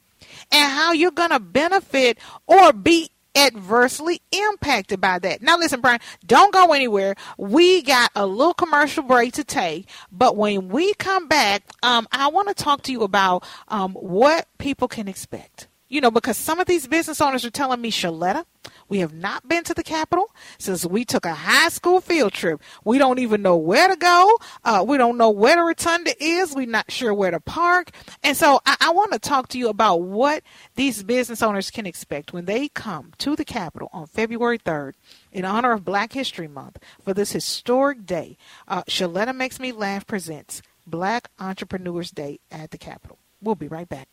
and 0.51 0.71
how 0.71 0.93
you're 0.93 1.11
going 1.11 1.31
to 1.31 1.39
benefit 1.39 2.17
or 2.47 2.71
be 2.71 3.09
adversely 3.35 4.21
impacted 4.31 5.01
by 5.01 5.19
that. 5.19 5.41
Now, 5.41 5.57
listen, 5.57 5.81
Brian, 5.81 5.99
don't 6.25 6.53
go 6.53 6.73
anywhere. 6.73 7.15
We 7.37 7.81
got 7.81 8.11
a 8.15 8.25
little 8.25 8.53
commercial 8.53 9.03
break 9.03 9.33
to 9.33 9.43
take, 9.43 9.89
but 10.11 10.37
when 10.37 10.69
we 10.69 10.93
come 10.95 11.27
back, 11.27 11.63
um, 11.83 12.07
I 12.11 12.27
want 12.27 12.47
to 12.49 12.53
talk 12.53 12.83
to 12.83 12.91
you 12.91 13.03
about 13.03 13.45
um, 13.67 13.93
what 13.93 14.47
people 14.57 14.87
can 14.87 15.07
expect. 15.07 15.67
You 15.95 16.01
know, 16.01 16.11
because 16.11 16.35
some 16.35 16.59
of 16.59 16.67
these 16.67 16.87
business 16.87 17.21
owners 17.21 17.45
are 17.45 17.49
telling 17.49 17.79
me, 17.79 17.89
Sheletta, 17.89 18.43
we 18.89 18.99
have 18.99 19.13
not 19.13 19.47
been 19.47 19.63
to 19.63 19.73
the 19.73 19.81
Capitol 19.81 20.29
since 20.57 20.85
we 20.85 21.05
took 21.05 21.25
a 21.25 21.33
high 21.33 21.69
school 21.69 22.01
field 22.01 22.33
trip. 22.33 22.61
We 22.83 22.97
don't 22.97 23.19
even 23.19 23.41
know 23.41 23.55
where 23.55 23.87
to 23.87 23.95
go. 23.95 24.37
Uh, 24.65 24.83
we 24.85 24.97
don't 24.97 25.17
know 25.17 25.29
where 25.29 25.55
the 25.55 25.61
rotunda 25.61 26.11
is. 26.21 26.53
We're 26.53 26.65
not 26.65 26.91
sure 26.91 27.13
where 27.13 27.31
to 27.31 27.39
park. 27.39 27.91
And 28.23 28.35
so 28.35 28.59
I, 28.65 28.75
I 28.81 28.89
want 28.91 29.13
to 29.13 29.19
talk 29.19 29.47
to 29.51 29.57
you 29.57 29.69
about 29.69 30.01
what 30.01 30.43
these 30.75 31.01
business 31.01 31.41
owners 31.41 31.71
can 31.71 31.85
expect 31.85 32.33
when 32.33 32.43
they 32.43 32.67
come 32.67 33.13
to 33.19 33.37
the 33.37 33.45
Capitol 33.45 33.89
on 33.93 34.05
February 34.05 34.59
3rd 34.59 34.95
in 35.31 35.45
honor 35.45 35.71
of 35.71 35.85
Black 35.85 36.11
History 36.11 36.49
Month 36.49 36.77
for 37.01 37.13
this 37.13 37.31
historic 37.31 38.05
day. 38.05 38.35
Uh, 38.67 38.83
Sheletta 38.83 39.33
Makes 39.33 39.61
Me 39.61 39.71
Laugh 39.71 40.05
presents 40.05 40.61
Black 40.85 41.29
Entrepreneurs 41.39 42.11
Day 42.11 42.41
at 42.51 42.71
the 42.71 42.77
Capitol. 42.77 43.17
We'll 43.41 43.55
be 43.55 43.69
right 43.69 43.87
back. 43.87 44.09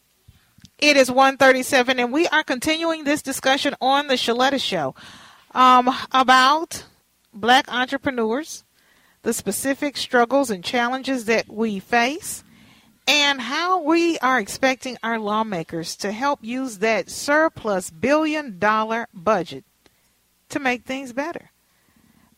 It 0.83 0.97
is 0.97 1.12
137, 1.12 2.01
and 2.01 2.12
we 2.12 2.27
are 2.27 2.42
continuing 2.42 3.05
this 3.05 3.23
discussion 3.23 3.77
on 3.81 4.09
the 4.09 4.14
Sheletta 4.14 4.61
Show 4.61 4.97
um, 5.53 5.88
about 6.11 6.87
black 7.33 7.73
entrepreneurs, 7.73 8.64
the 9.23 9.33
specific 9.33 9.97
struggles 9.97 10.51
and 10.51 10.64
challenges 10.64 11.27
that 11.27 11.49
we 11.49 11.79
face, 11.79 12.42
and 13.07 13.40
how 13.40 13.81
we 13.81 14.18
are 14.18 14.40
expecting 14.40 14.99
our 15.05 15.21
lawmakers 15.21 15.95
to 15.99 16.11
help 16.11 16.40
use 16.42 16.79
that 16.79 17.09
surplus 17.09 17.88
billion 17.90 18.59
dollar 18.59 19.07
budget 19.14 19.62
to 20.49 20.59
make 20.59 20.83
things 20.83 21.12
better. 21.12 21.53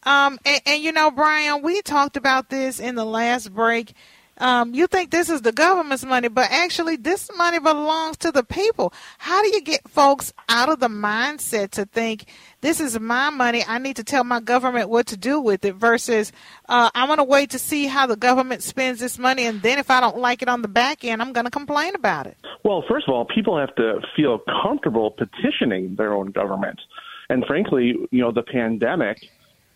Um, 0.02 0.38
and, 0.44 0.60
and, 0.66 0.82
you 0.82 0.92
know, 0.92 1.10
Brian, 1.10 1.62
we 1.62 1.80
talked 1.80 2.18
about 2.18 2.50
this 2.50 2.78
in 2.78 2.94
the 2.94 3.06
last 3.06 3.54
break 3.54 3.94
um, 4.38 4.74
you 4.74 4.86
think 4.86 5.10
this 5.10 5.30
is 5.30 5.42
the 5.42 5.52
government's 5.52 6.04
money, 6.04 6.28
but 6.28 6.50
actually 6.50 6.96
this 6.96 7.30
money 7.36 7.58
belongs 7.60 8.16
to 8.18 8.32
the 8.32 8.42
people. 8.42 8.92
How 9.18 9.42
do 9.42 9.48
you 9.48 9.62
get 9.62 9.88
folks 9.88 10.32
out 10.48 10.68
of 10.68 10.80
the 10.80 10.88
mindset 10.88 11.70
to 11.72 11.84
think 11.86 12.26
this 12.60 12.80
is 12.80 12.98
my 12.98 13.30
money? 13.30 13.64
I 13.66 13.78
need 13.78 13.96
to 13.96 14.04
tell 14.04 14.24
my 14.24 14.40
government 14.40 14.88
what 14.88 15.06
to 15.08 15.16
do 15.16 15.40
with 15.40 15.64
it 15.64 15.76
versus 15.76 16.32
uh, 16.68 16.90
I'm 16.94 17.06
going 17.06 17.18
to 17.18 17.24
wait 17.24 17.50
to 17.50 17.58
see 17.58 17.86
how 17.86 18.06
the 18.06 18.16
government 18.16 18.62
spends 18.62 18.98
this 18.98 19.18
money, 19.18 19.46
and 19.46 19.62
then 19.62 19.78
if 19.78 19.90
I 19.90 20.00
don't 20.00 20.18
like 20.18 20.42
it 20.42 20.48
on 20.48 20.62
the 20.62 20.68
back 20.68 21.04
end, 21.04 21.22
I'm 21.22 21.32
going 21.32 21.44
to 21.44 21.50
complain 21.50 21.94
about 21.94 22.26
it. 22.26 22.36
Well, 22.64 22.82
first 22.88 23.06
of 23.08 23.14
all, 23.14 23.24
people 23.24 23.58
have 23.58 23.74
to 23.76 24.00
feel 24.16 24.40
comfortable 24.62 25.12
petitioning 25.12 25.94
their 25.96 26.12
own 26.12 26.32
government, 26.32 26.80
and 27.28 27.44
frankly, 27.46 27.94
you 28.10 28.20
know, 28.20 28.32
the 28.32 28.42
pandemic, 28.42 29.18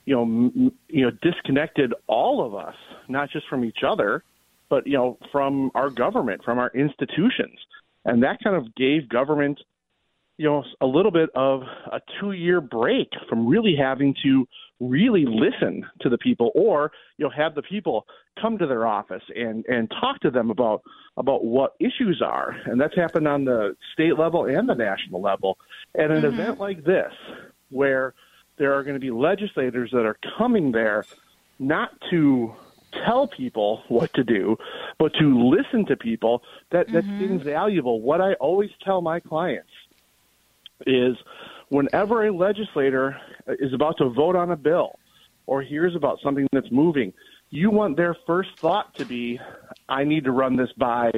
you 0.04 0.16
know, 0.16 0.72
you 0.88 1.04
know, 1.04 1.10
disconnected 1.22 1.94
all 2.08 2.44
of 2.44 2.54
us, 2.56 2.74
not 3.08 3.30
just 3.30 3.46
from 3.48 3.64
each 3.64 3.84
other 3.86 4.24
but 4.70 4.86
you 4.86 4.94
know 4.94 5.18
from 5.32 5.70
our 5.74 5.90
government, 5.90 6.42
from 6.44 6.58
our 6.58 6.70
institutions, 6.74 7.58
and 8.04 8.22
that 8.22 8.38
kind 8.42 8.56
of 8.56 8.74
gave 8.74 9.08
government 9.08 9.60
you 10.36 10.46
know 10.46 10.64
a 10.80 10.86
little 10.86 11.10
bit 11.10 11.30
of 11.34 11.62
a 11.92 12.00
two 12.20 12.32
year 12.32 12.60
break 12.60 13.08
from 13.28 13.46
really 13.46 13.74
having 13.76 14.14
to 14.22 14.46
really 14.80 15.26
listen 15.26 15.84
to 16.00 16.08
the 16.08 16.18
people 16.18 16.52
or 16.54 16.92
you 17.16 17.24
know 17.24 17.30
have 17.36 17.54
the 17.54 17.62
people 17.62 18.06
come 18.40 18.56
to 18.58 18.66
their 18.66 18.86
office 18.86 19.22
and 19.34 19.64
and 19.66 19.90
talk 20.00 20.20
to 20.20 20.30
them 20.30 20.50
about 20.50 20.82
about 21.18 21.44
what 21.44 21.74
issues 21.80 22.22
are. 22.24 22.56
And 22.66 22.80
that's 22.80 22.94
happened 22.94 23.26
on 23.26 23.44
the 23.44 23.76
state 23.92 24.16
level 24.18 24.44
and 24.44 24.68
the 24.68 24.74
national 24.74 25.20
level. 25.20 25.58
And 25.94 26.12
an 26.12 26.22
mm-hmm. 26.22 26.40
event 26.40 26.60
like 26.60 26.84
this 26.84 27.12
where 27.70 28.14
there 28.56 28.72
are 28.74 28.82
going 28.82 28.94
to 28.94 29.00
be 29.00 29.10
legislators 29.10 29.90
that 29.92 30.06
are 30.06 30.18
coming 30.38 30.72
there 30.72 31.04
not 31.58 31.90
to 32.10 32.54
tell 32.92 33.26
people 33.26 33.82
what 33.88 34.12
to 34.14 34.24
do, 34.24 34.56
but 34.98 35.12
to 35.14 35.48
listen 35.50 35.86
to 35.86 35.96
people, 35.96 36.42
that, 36.70 36.90
that's 36.92 37.06
mm-hmm. 37.06 37.24
invaluable. 37.24 38.00
What 38.00 38.20
I 38.20 38.34
always 38.34 38.70
tell 38.84 39.00
my 39.00 39.20
clients 39.20 39.70
is 40.86 41.16
whenever 41.68 42.26
a 42.26 42.32
legislator 42.32 43.20
is 43.46 43.72
about 43.72 43.98
to 43.98 44.08
vote 44.08 44.36
on 44.36 44.50
a 44.50 44.56
bill 44.56 44.98
or 45.46 45.62
hears 45.62 45.94
about 45.94 46.18
something 46.22 46.46
that's 46.52 46.70
moving, 46.70 47.12
you 47.50 47.70
want 47.70 47.96
their 47.96 48.16
first 48.26 48.50
thought 48.58 48.94
to 48.96 49.04
be, 49.04 49.40
I 49.88 50.04
need 50.04 50.24
to 50.24 50.32
run 50.32 50.56
this 50.56 50.70
by 50.76 51.10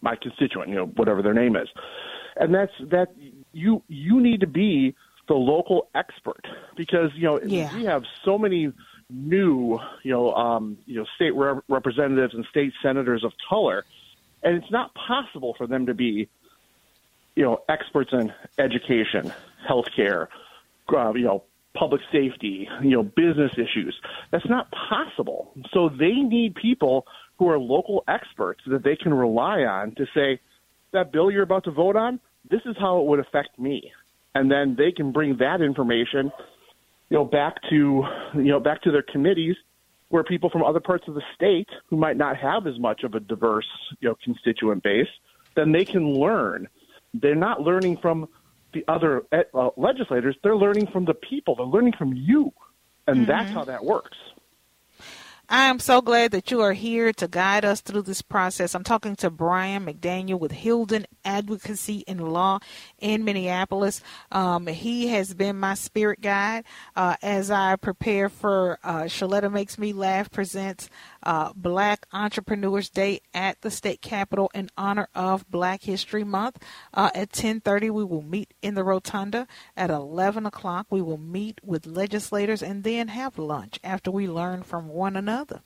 my 0.00 0.16
constituent, 0.16 0.68
you 0.68 0.76
know, 0.76 0.86
whatever 0.86 1.22
their 1.22 1.34
name 1.34 1.56
is. 1.56 1.68
And 2.36 2.54
that's 2.54 2.72
that 2.90 3.14
you 3.52 3.82
you 3.88 4.20
need 4.20 4.40
to 4.40 4.46
be 4.46 4.94
the 5.26 5.34
local 5.34 5.88
expert 5.94 6.46
because 6.76 7.10
you 7.14 7.24
know 7.24 7.40
yeah. 7.42 7.74
we 7.74 7.84
have 7.84 8.04
so 8.24 8.38
many 8.38 8.72
new, 9.10 9.78
you 10.02 10.12
know, 10.12 10.32
um, 10.34 10.78
you 10.86 10.96
know, 10.96 11.06
state 11.14 11.34
rep- 11.34 11.64
representatives 11.68 12.34
and 12.34 12.44
state 12.50 12.72
senators 12.82 13.24
of 13.24 13.32
color, 13.48 13.84
and 14.42 14.56
it's 14.56 14.70
not 14.70 14.94
possible 14.94 15.54
for 15.56 15.66
them 15.66 15.86
to 15.86 15.94
be, 15.94 16.28
you 17.34 17.42
know, 17.42 17.62
experts 17.68 18.10
in 18.12 18.32
education, 18.58 19.32
healthcare, 19.68 20.28
uh, 20.94 21.12
you 21.14 21.24
know, 21.24 21.44
public 21.74 22.00
safety, 22.10 22.68
you 22.82 22.90
know, 22.90 23.02
business 23.02 23.52
issues. 23.54 23.94
That's 24.30 24.48
not 24.48 24.70
possible. 24.70 25.52
So 25.72 25.88
they 25.88 26.12
need 26.12 26.54
people 26.54 27.06
who 27.38 27.48
are 27.50 27.58
local 27.58 28.02
experts 28.08 28.62
that 28.66 28.82
they 28.82 28.96
can 28.96 29.12
rely 29.12 29.60
on 29.60 29.94
to 29.96 30.06
say 30.14 30.40
that 30.92 31.12
bill 31.12 31.30
you're 31.30 31.42
about 31.42 31.64
to 31.64 31.70
vote 31.70 31.96
on. 31.96 32.18
This 32.48 32.62
is 32.64 32.76
how 32.78 33.00
it 33.00 33.06
would 33.06 33.18
affect 33.18 33.58
me, 33.58 33.92
and 34.34 34.50
then 34.50 34.76
they 34.76 34.92
can 34.92 35.12
bring 35.12 35.36
that 35.38 35.60
information 35.60 36.32
you 37.10 37.16
know, 37.16 37.24
back 37.24 37.56
to 37.70 38.04
you 38.34 38.50
know 38.50 38.60
back 38.60 38.82
to 38.82 38.90
their 38.90 39.02
committees 39.02 39.56
where 40.08 40.22
people 40.22 40.50
from 40.50 40.62
other 40.62 40.80
parts 40.80 41.04
of 41.08 41.14
the 41.14 41.22
state 41.34 41.68
who 41.88 41.96
might 41.96 42.16
not 42.16 42.36
have 42.36 42.66
as 42.66 42.78
much 42.78 43.02
of 43.02 43.14
a 43.14 43.20
diverse 43.20 43.66
you 44.00 44.08
know 44.08 44.16
constituent 44.22 44.82
base, 44.82 45.08
then 45.54 45.72
they 45.72 45.84
can 45.84 46.14
learn. 46.14 46.68
They're 47.14 47.34
not 47.34 47.62
learning 47.62 47.98
from 47.98 48.28
the 48.72 48.84
other 48.88 49.24
uh, 49.32 49.70
legislators; 49.76 50.36
they're 50.42 50.56
learning 50.56 50.88
from 50.88 51.04
the 51.04 51.14
people. 51.14 51.56
They're 51.56 51.66
learning 51.66 51.94
from 51.98 52.12
you, 52.12 52.52
and 53.06 53.18
mm-hmm. 53.18 53.26
that's 53.26 53.50
how 53.50 53.64
that 53.64 53.84
works. 53.84 54.16
I 55.48 55.66
am 55.66 55.78
so 55.78 56.02
glad 56.02 56.32
that 56.32 56.50
you 56.50 56.60
are 56.60 56.72
here 56.72 57.12
to 57.12 57.28
guide 57.28 57.64
us 57.64 57.80
through 57.80 58.02
this 58.02 58.20
process. 58.20 58.74
I'm 58.74 58.82
talking 58.82 59.14
to 59.16 59.30
Brian 59.30 59.86
McDaniel 59.86 60.40
with 60.40 60.50
Hylden 60.50 61.06
Advocacy 61.24 62.02
and 62.08 62.32
Law 62.32 62.58
in 62.98 63.24
Minneapolis. 63.24 64.02
Um, 64.32 64.66
he 64.66 65.06
has 65.08 65.34
been 65.34 65.56
my 65.56 65.74
spirit 65.74 66.20
guide 66.20 66.64
uh, 66.96 67.14
as 67.22 67.52
I 67.52 67.76
prepare 67.76 68.28
for 68.28 68.80
uh, 68.82 69.02
Sheletta 69.02 69.52
Makes 69.52 69.78
Me 69.78 69.92
Laugh 69.92 70.32
presents 70.32 70.90
uh, 71.26 71.52
Black 71.56 72.06
Entrepreneurs 72.12 72.88
Day 72.88 73.20
at 73.34 73.60
the 73.60 73.70
state 73.70 74.00
capitol 74.00 74.48
in 74.54 74.70
honor 74.78 75.08
of 75.12 75.50
Black 75.50 75.82
History 75.82 76.22
Month. 76.22 76.62
Uh, 76.94 77.10
at 77.14 77.32
10:30, 77.32 77.90
we 77.90 78.04
will 78.04 78.22
meet 78.22 78.54
in 78.62 78.76
the 78.76 78.84
rotunda. 78.84 79.48
At 79.76 79.90
11 79.90 80.46
o'clock, 80.46 80.86
we 80.88 81.02
will 81.02 81.18
meet 81.18 81.60
with 81.64 81.84
legislators 81.84 82.62
and 82.62 82.84
then 82.84 83.08
have 83.08 83.38
lunch 83.38 83.80
after 83.82 84.10
we 84.10 84.28
learn 84.28 84.62
from 84.62 84.88
one 84.88 85.16
another. 85.16 85.62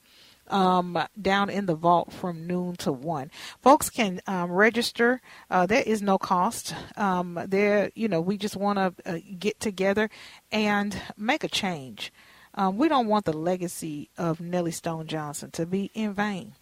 Um, 0.49 0.99
down 1.21 1.49
in 1.49 1.67
the 1.67 1.77
vault 1.77 2.13
from 2.13 2.45
noon 2.45 2.75
to 2.77 2.91
one. 2.91 3.31
Folks 3.61 3.89
can 3.89 4.21
um, 4.27 4.51
register. 4.51 5.21
Uh, 5.49 5.65
there 5.67 5.85
is 5.87 6.03
no 6.03 6.19
cost. 6.19 6.75
Um, 6.97 7.39
there, 7.47 7.93
you 7.95 8.09
know, 8.09 8.21
we 8.21 8.37
just 8.37 8.57
want 8.57 8.79
to 8.79 8.95
uh, 9.09 9.19
get 9.39 9.61
together 9.61 10.11
and 10.51 11.01
make 11.17 11.45
a 11.45 11.49
change. 11.49 12.13
Um, 12.55 12.77
we 12.77 12.89
don't 12.89 13.07
want 13.07 13.25
the 13.25 13.33
legacy 13.33 14.11
of 14.19 14.41
Nellie 14.41 14.71
Stone 14.71 15.07
Johnson 15.07 15.51
to 15.53 15.67
be 15.67 15.91
in 15.95 16.15
vain. 16.15 16.55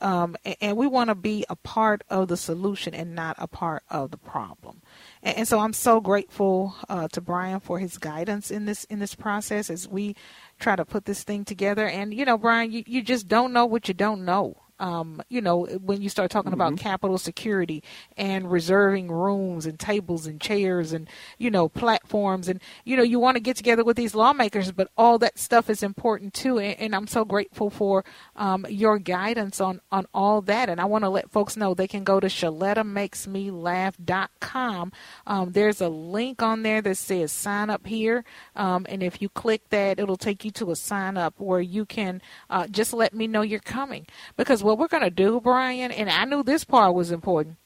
Um, 0.00 0.36
and, 0.44 0.56
and, 0.60 0.76
we 0.76 0.86
want 0.86 1.08
to 1.08 1.16
be 1.16 1.44
a 1.48 1.56
part 1.56 2.04
of 2.08 2.28
the 2.28 2.36
solution 2.36 2.94
and 2.94 3.16
not 3.16 3.34
a 3.38 3.48
part 3.48 3.82
of 3.90 4.12
the 4.12 4.16
problem. 4.16 4.80
And, 5.24 5.38
and 5.38 5.48
so 5.48 5.58
I'm 5.58 5.72
so 5.72 6.00
grateful 6.00 6.76
uh, 6.88 7.08
to 7.08 7.20
Brian 7.20 7.58
for 7.58 7.80
his 7.80 7.98
guidance 7.98 8.52
in 8.52 8.64
this 8.64 8.84
in 8.84 9.00
this 9.00 9.16
process 9.16 9.70
as 9.70 9.88
we 9.88 10.14
try 10.60 10.76
to 10.76 10.84
put 10.84 11.04
this 11.04 11.24
thing 11.24 11.44
together. 11.44 11.88
And 11.88 12.14
you 12.14 12.24
know, 12.24 12.38
Brian, 12.38 12.70
you, 12.70 12.84
you 12.86 13.02
just 13.02 13.26
don't 13.26 13.52
know 13.52 13.66
what 13.66 13.88
you 13.88 13.94
don't 13.94 14.24
know 14.24 14.56
um, 14.78 15.22
you 15.28 15.40
know, 15.40 15.64
when 15.64 16.02
you 16.02 16.08
start 16.08 16.30
talking 16.30 16.52
mm-hmm. 16.52 16.60
about 16.60 16.78
Capitol 16.78 17.18
security 17.18 17.82
and 18.16 18.50
reserving 18.50 19.10
rooms 19.10 19.66
and 19.66 19.78
tables 19.78 20.26
and 20.26 20.40
chairs 20.40 20.92
and, 20.92 21.08
you 21.38 21.50
know, 21.50 21.68
platforms 21.68 22.48
and, 22.48 22.60
you 22.84 22.96
know, 22.96 23.02
you 23.02 23.18
want 23.18 23.36
to 23.36 23.40
get 23.40 23.56
together 23.56 23.84
with 23.84 23.96
these 23.96 24.14
lawmakers, 24.14 24.70
but 24.72 24.90
all 24.96 25.18
that 25.18 25.38
stuff 25.38 25.68
is 25.68 25.82
important 25.82 26.32
too. 26.34 26.58
And, 26.58 26.78
and 26.78 26.94
I'm 26.94 27.06
so 27.06 27.24
grateful 27.24 27.70
for 27.70 28.04
um, 28.36 28.66
your 28.68 28.98
guidance 28.98 29.60
on, 29.60 29.80
on 29.90 30.06
all 30.14 30.40
that. 30.42 30.68
And 30.68 30.80
I 30.80 30.84
want 30.84 31.04
to 31.04 31.10
let 31.10 31.30
folks 31.30 31.56
know 31.56 31.74
they 31.74 31.88
can 31.88 32.04
go 32.04 32.20
to 32.20 32.28
ShelettaMakesMeLaugh.com. 32.28 34.92
Um, 35.26 35.52
there's 35.52 35.80
a 35.80 35.88
link 35.88 36.42
on 36.42 36.62
there 36.62 36.82
that 36.82 36.96
says 36.96 37.32
sign 37.32 37.70
up 37.70 37.86
here. 37.86 38.24
Um, 38.54 38.86
and 38.88 39.02
if 39.02 39.20
you 39.20 39.28
click 39.28 39.68
that, 39.70 39.98
it'll 39.98 40.16
take 40.16 40.44
you 40.44 40.52
to 40.52 40.70
a 40.70 40.76
sign 40.76 41.16
up 41.16 41.34
where 41.38 41.60
you 41.60 41.84
can 41.84 42.22
uh, 42.48 42.68
just 42.68 42.92
let 42.92 43.12
me 43.14 43.26
know 43.26 43.42
you're 43.42 43.58
coming 43.60 44.06
because 44.36 44.62
what 44.68 44.78
we're 44.78 44.88
going 44.88 45.02
to 45.02 45.10
do, 45.10 45.40
Brian, 45.40 45.90
and 45.90 46.10
I 46.10 46.26
knew 46.26 46.42
this 46.42 46.62
part 46.62 46.94
was 46.94 47.10
important 47.10 47.56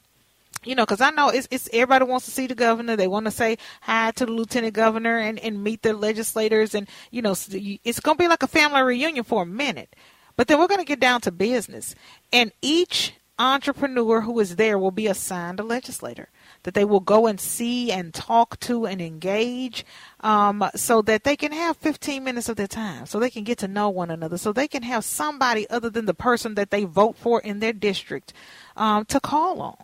you 0.64 0.74
know, 0.74 0.84
because 0.84 1.00
I 1.00 1.10
know 1.10 1.28
it's, 1.28 1.48
it's 1.50 1.68
everybody 1.72 2.04
wants 2.04 2.26
to 2.26 2.30
see 2.30 2.46
the 2.46 2.54
governor. 2.54 2.94
They 2.96 3.08
want 3.08 3.26
to 3.26 3.32
say 3.32 3.58
hi 3.80 4.12
to 4.12 4.26
the 4.26 4.32
lieutenant 4.32 4.74
governor 4.74 5.18
and, 5.18 5.38
and 5.40 5.62
meet 5.62 5.82
the 5.82 5.92
legislators, 5.92 6.74
and 6.74 6.88
you 7.10 7.20
know, 7.20 7.32
it's 7.32 8.00
going 8.00 8.16
to 8.16 8.22
be 8.22 8.28
like 8.28 8.42
a 8.42 8.46
family 8.46 8.82
reunion 8.82 9.24
for 9.24 9.42
a 9.42 9.46
minute. 9.46 9.94
But 10.36 10.48
then 10.48 10.58
we're 10.58 10.68
going 10.68 10.80
to 10.80 10.86
get 10.86 11.00
down 11.00 11.20
to 11.22 11.32
business, 11.32 11.94
and 12.32 12.52
each 12.62 13.14
entrepreneur 13.38 14.20
who 14.20 14.38
is 14.38 14.56
there 14.56 14.78
will 14.78 14.92
be 14.92 15.06
assigned 15.06 15.58
a 15.58 15.64
legislator 15.64 16.28
that 16.64 16.74
they 16.74 16.84
will 16.84 17.00
go 17.00 17.26
and 17.26 17.40
see 17.40 17.90
and 17.90 18.14
talk 18.14 18.58
to 18.60 18.86
and 18.86 19.00
engage 19.00 19.84
um, 20.20 20.64
so 20.74 21.02
that 21.02 21.24
they 21.24 21.36
can 21.36 21.52
have 21.52 21.76
15 21.78 22.22
minutes 22.22 22.48
of 22.48 22.56
their 22.56 22.66
time, 22.66 23.06
so 23.06 23.18
they 23.18 23.30
can 23.30 23.44
get 23.44 23.58
to 23.58 23.68
know 23.68 23.88
one 23.88 24.10
another, 24.10 24.38
so 24.38 24.52
they 24.52 24.68
can 24.68 24.82
have 24.82 25.04
somebody 25.04 25.68
other 25.70 25.90
than 25.90 26.06
the 26.06 26.14
person 26.14 26.54
that 26.54 26.70
they 26.70 26.84
vote 26.84 27.16
for 27.16 27.40
in 27.40 27.60
their 27.60 27.72
district 27.72 28.32
um, 28.76 29.04
to 29.06 29.20
call 29.20 29.60
on 29.60 29.76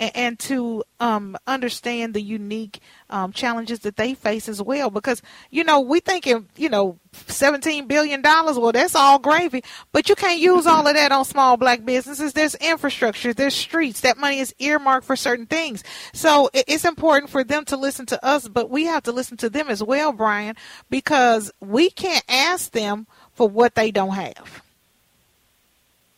and, 0.00 0.16
and 0.16 0.38
to 0.40 0.82
um, 0.98 1.36
understand 1.46 2.14
the 2.14 2.22
unique 2.22 2.80
um, 3.10 3.32
challenges 3.32 3.80
that 3.80 3.96
they 3.96 4.14
face 4.14 4.48
as 4.48 4.60
well. 4.60 4.90
Because 4.90 5.22
you 5.50 5.62
know 5.62 5.78
we 5.80 6.00
thinking 6.00 6.48
you 6.56 6.68
know 6.68 6.98
seventeen 7.12 7.86
billion 7.86 8.22
dollars. 8.22 8.58
Well, 8.58 8.72
that's 8.72 8.96
all 8.96 9.20
gravy, 9.20 9.62
but 9.92 10.08
you 10.08 10.16
can't 10.16 10.40
use 10.40 10.66
all 10.66 10.88
of 10.88 10.94
that 10.94 11.12
on 11.12 11.24
small 11.24 11.56
black 11.56 11.84
businesses. 11.84 12.32
There's 12.32 12.56
infrastructure, 12.56 13.32
there's 13.32 13.54
streets. 13.54 14.00
That 14.00 14.18
money 14.18 14.40
is 14.40 14.54
earmarked 14.58 15.06
for 15.06 15.14
certain 15.14 15.46
things. 15.46 15.84
So 16.12 16.50
it's 16.52 16.84
important 16.84 17.30
for 17.30 17.44
them 17.44 17.64
to 17.66 17.76
listen 17.76 18.06
to 18.06 18.24
us, 18.24 18.48
but 18.48 18.70
we 18.70 18.86
have 18.86 19.02
to 19.04 19.12
listen 19.12 19.36
to 19.38 19.50
them 19.50 19.68
as 19.68 19.82
well, 19.82 20.12
Brian, 20.12 20.56
because 20.88 21.52
we 21.60 21.90
can't 21.90 22.24
ask 22.28 22.72
them 22.72 23.06
for 23.34 23.48
what 23.48 23.74
they 23.74 23.90
don't 23.90 24.14
have. 24.14 24.62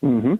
Mm-hmm. 0.03 0.35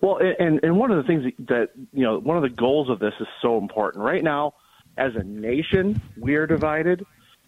Well, 0.00 0.18
and 0.18 0.60
and 0.62 0.78
one 0.78 0.90
of 0.90 0.96
the 0.96 1.02
things 1.02 1.32
that 1.48 1.70
you 1.92 2.02
know, 2.02 2.18
one 2.18 2.36
of 2.36 2.42
the 2.42 2.48
goals 2.48 2.88
of 2.88 2.98
this 2.98 3.14
is 3.20 3.26
so 3.42 3.58
important. 3.58 4.04
Right 4.04 4.22
now, 4.22 4.54
as 4.96 5.14
a 5.14 5.22
nation, 5.22 6.00
we 6.18 6.36
are 6.36 6.46
divided. 6.46 7.04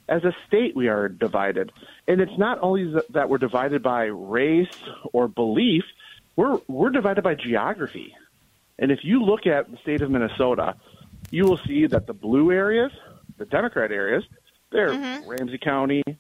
As 0.09 0.25
a 0.25 0.35
state, 0.47 0.77
we 0.77 0.89
are 0.89 1.09
divided, 1.09 1.73
and 2.07 2.21
it's 2.21 2.37
not 2.37 2.59
only 2.61 2.95
that 3.11 3.29
we're 3.31 3.39
divided 3.39 3.83
by 3.83 4.05
race 4.05 4.75
or 5.13 5.29
belief. 5.29 5.85
We're 6.37 6.59
we're 6.69 6.91
divided 6.91 7.23
by 7.23 7.35
geography. 7.35 8.15
And 8.79 8.91
if 8.91 9.01
you 9.03 9.23
look 9.23 9.47
at 9.47 9.71
the 9.71 9.77
state 9.79 10.03
of 10.03 10.11
Minnesota, 10.11 10.75
you 11.31 11.45
will 11.45 11.59
see 11.67 11.87
that 11.87 12.07
the 12.07 12.13
blue 12.15 12.51
areas, 12.51 12.91
the 13.39 13.45
Democrat 13.45 13.93
areas, 13.93 14.25
they're 14.71 14.91
mm-hmm. 14.91 15.29
Ramsey 15.29 15.59
County, 15.59 16.03
you 16.07 16.17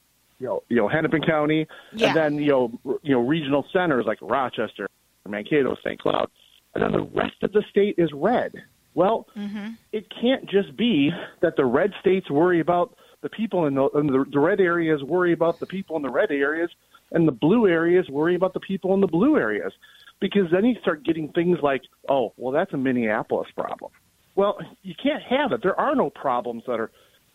know, 0.47 0.63
you 0.69 0.77
know 0.77 0.89
Hennepin 0.89 1.23
County, 1.23 1.67
yeah. 1.93 2.09
and 2.09 2.17
then 2.17 2.35
you 2.37 2.51
know, 2.51 2.99
you 3.03 3.15
know, 3.15 3.21
regional 3.21 3.67
centers 3.73 4.07
like 4.07 4.19
Rochester, 4.21 4.89
Mankato, 5.29 5.77
St. 5.85 6.01
Cloud, 6.01 6.31
and 6.75 6.83
then 6.83 6.93
the 6.93 7.09
rest 7.15 7.43
of 7.43 7.53
the 7.53 7.63
state 7.71 7.97
is 7.99 8.11
red. 8.13 8.53
Well, 8.95 9.27
mm-hmm. 9.37 9.71
it 9.93 10.07
can't 10.21 10.49
just 10.49 10.77
be 10.77 11.11
that 11.41 11.57
the 11.57 11.65
red 11.65 11.93
states 12.01 12.31
worry 12.31 12.61
about 12.61 12.95
the 13.23 13.29
people 13.29 13.67
in 13.67 13.75
the, 13.75 13.89
in 13.91 14.07
the, 14.07 14.25
the 14.31 14.39
red 14.39 14.61
areas 14.61 15.03
worry 15.03 15.33
about 15.33 15.61
the 15.61 15.67
people 15.67 15.97
in 15.97 16.03
the 16.03 16.11
red 16.11 16.31
areas, 16.31 16.71
and 17.11 17.27
the 17.27 17.33
blue 17.33 17.67
areas 17.67 18.09
worry 18.09 18.35
about 18.35 18.53
the 18.55 18.61
people 18.61 18.95
in 18.95 19.01
the 19.01 19.07
blue 19.07 19.37
areas. 19.37 19.73
Because 20.21 20.51
then 20.53 20.65
you 20.65 20.77
start 20.81 21.05
getting 21.05 21.29
things 21.33 21.59
like, 21.63 21.83
oh, 22.09 22.33
well, 22.37 22.53
that's 22.53 22.73
a 22.73 22.77
Minneapolis 22.77 23.49
problem. 23.57 23.91
Well, 24.35 24.59
you 24.83 24.95
can't 25.01 25.23
have 25.23 25.53
it. 25.53 25.63
There 25.63 25.79
are 25.79 25.95
no 25.95 26.11
problems 26.11 26.63
that 26.67 26.79
are 26.79 26.91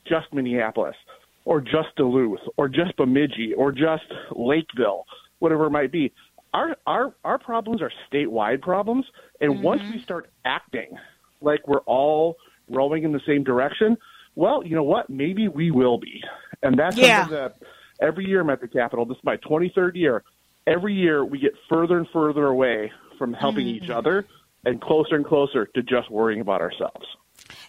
just 0.06 0.34
Minneapolis 0.34 0.96
or 1.46 1.62
just 1.62 1.96
Duluth 1.96 2.40
or 2.56 2.70
just 2.70 2.96
Bemidji 2.98 3.54
or 3.56 3.72
just 3.72 4.06
Lakeville, 4.36 5.06
whatever 5.40 5.66
it 5.66 5.72
might 5.72 5.92
be 5.92 6.14
our 6.54 6.78
our 6.86 7.16
our 7.24 7.38
problems 7.38 7.82
are 7.82 7.92
statewide 8.12 8.62
problems, 8.62 9.06
and 9.42 9.54
mm-hmm. 9.54 9.64
once 9.64 9.82
we 9.92 10.02
start 10.02 10.30
acting 10.46 10.98
like 11.42 11.68
we're 11.68 11.80
all 11.82 12.38
rowing 12.70 13.04
in 13.04 13.12
the 13.12 13.22
same 13.26 13.44
direction, 13.44 13.98
well, 14.36 14.64
you 14.66 14.76
know 14.76 14.84
what? 14.84 15.10
Maybe 15.10 15.48
we 15.48 15.72
will 15.72 15.98
be, 15.98 16.22
and 16.64 16.78
that's 16.78 16.98
yeah. 16.98 17.22
something 17.22 17.38
that 17.38 17.56
every 18.02 18.26
year 18.26 18.42
I'm 18.42 18.50
at 18.50 18.62
the 18.62 18.68
Capitol. 18.68 19.06
This 19.06 19.18
is 19.18 19.24
my 19.24 19.38
23rd 19.38 19.96
year. 19.96 20.24
Every 20.66 20.94
year 20.94 21.24
we 21.24 21.40
get 21.40 21.54
further 21.70 21.98
and 21.98 22.08
further 22.12 22.46
away 22.46 22.92
from 23.18 23.34
helping 23.34 23.68
mm-hmm. 23.68 23.86
each 23.86 23.90
other, 23.90 24.26
and 24.66 24.82
closer 24.82 25.16
and 25.16 25.26
closer 25.26 25.66
to 25.66 25.82
just 25.82 26.10
worrying 26.10 26.42
about 26.42 26.62
ourselves. 26.62 27.06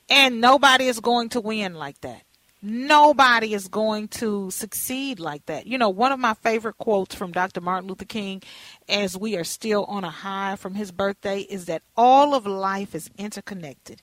And 0.08 0.40
nobody 0.40 0.86
is 0.86 1.00
going 1.00 1.28
to 1.30 1.40
win 1.40 1.74
like 1.74 2.00
that. 2.00 2.22
Nobody 2.60 3.54
is 3.54 3.68
going 3.68 4.08
to 4.08 4.50
succeed 4.50 5.20
like 5.20 5.46
that. 5.46 5.68
You 5.68 5.78
know, 5.78 5.90
one 5.90 6.10
of 6.10 6.18
my 6.18 6.34
favorite 6.34 6.76
quotes 6.76 7.14
from 7.14 7.30
Dr. 7.30 7.60
Martin 7.60 7.88
Luther 7.88 8.04
King, 8.04 8.42
as 8.88 9.16
we 9.16 9.36
are 9.36 9.44
still 9.44 9.84
on 9.84 10.02
a 10.02 10.10
high 10.10 10.56
from 10.56 10.74
his 10.74 10.90
birthday, 10.90 11.42
is 11.42 11.66
that 11.66 11.82
all 11.96 12.34
of 12.34 12.46
life 12.46 12.96
is 12.96 13.10
interconnected. 13.16 14.02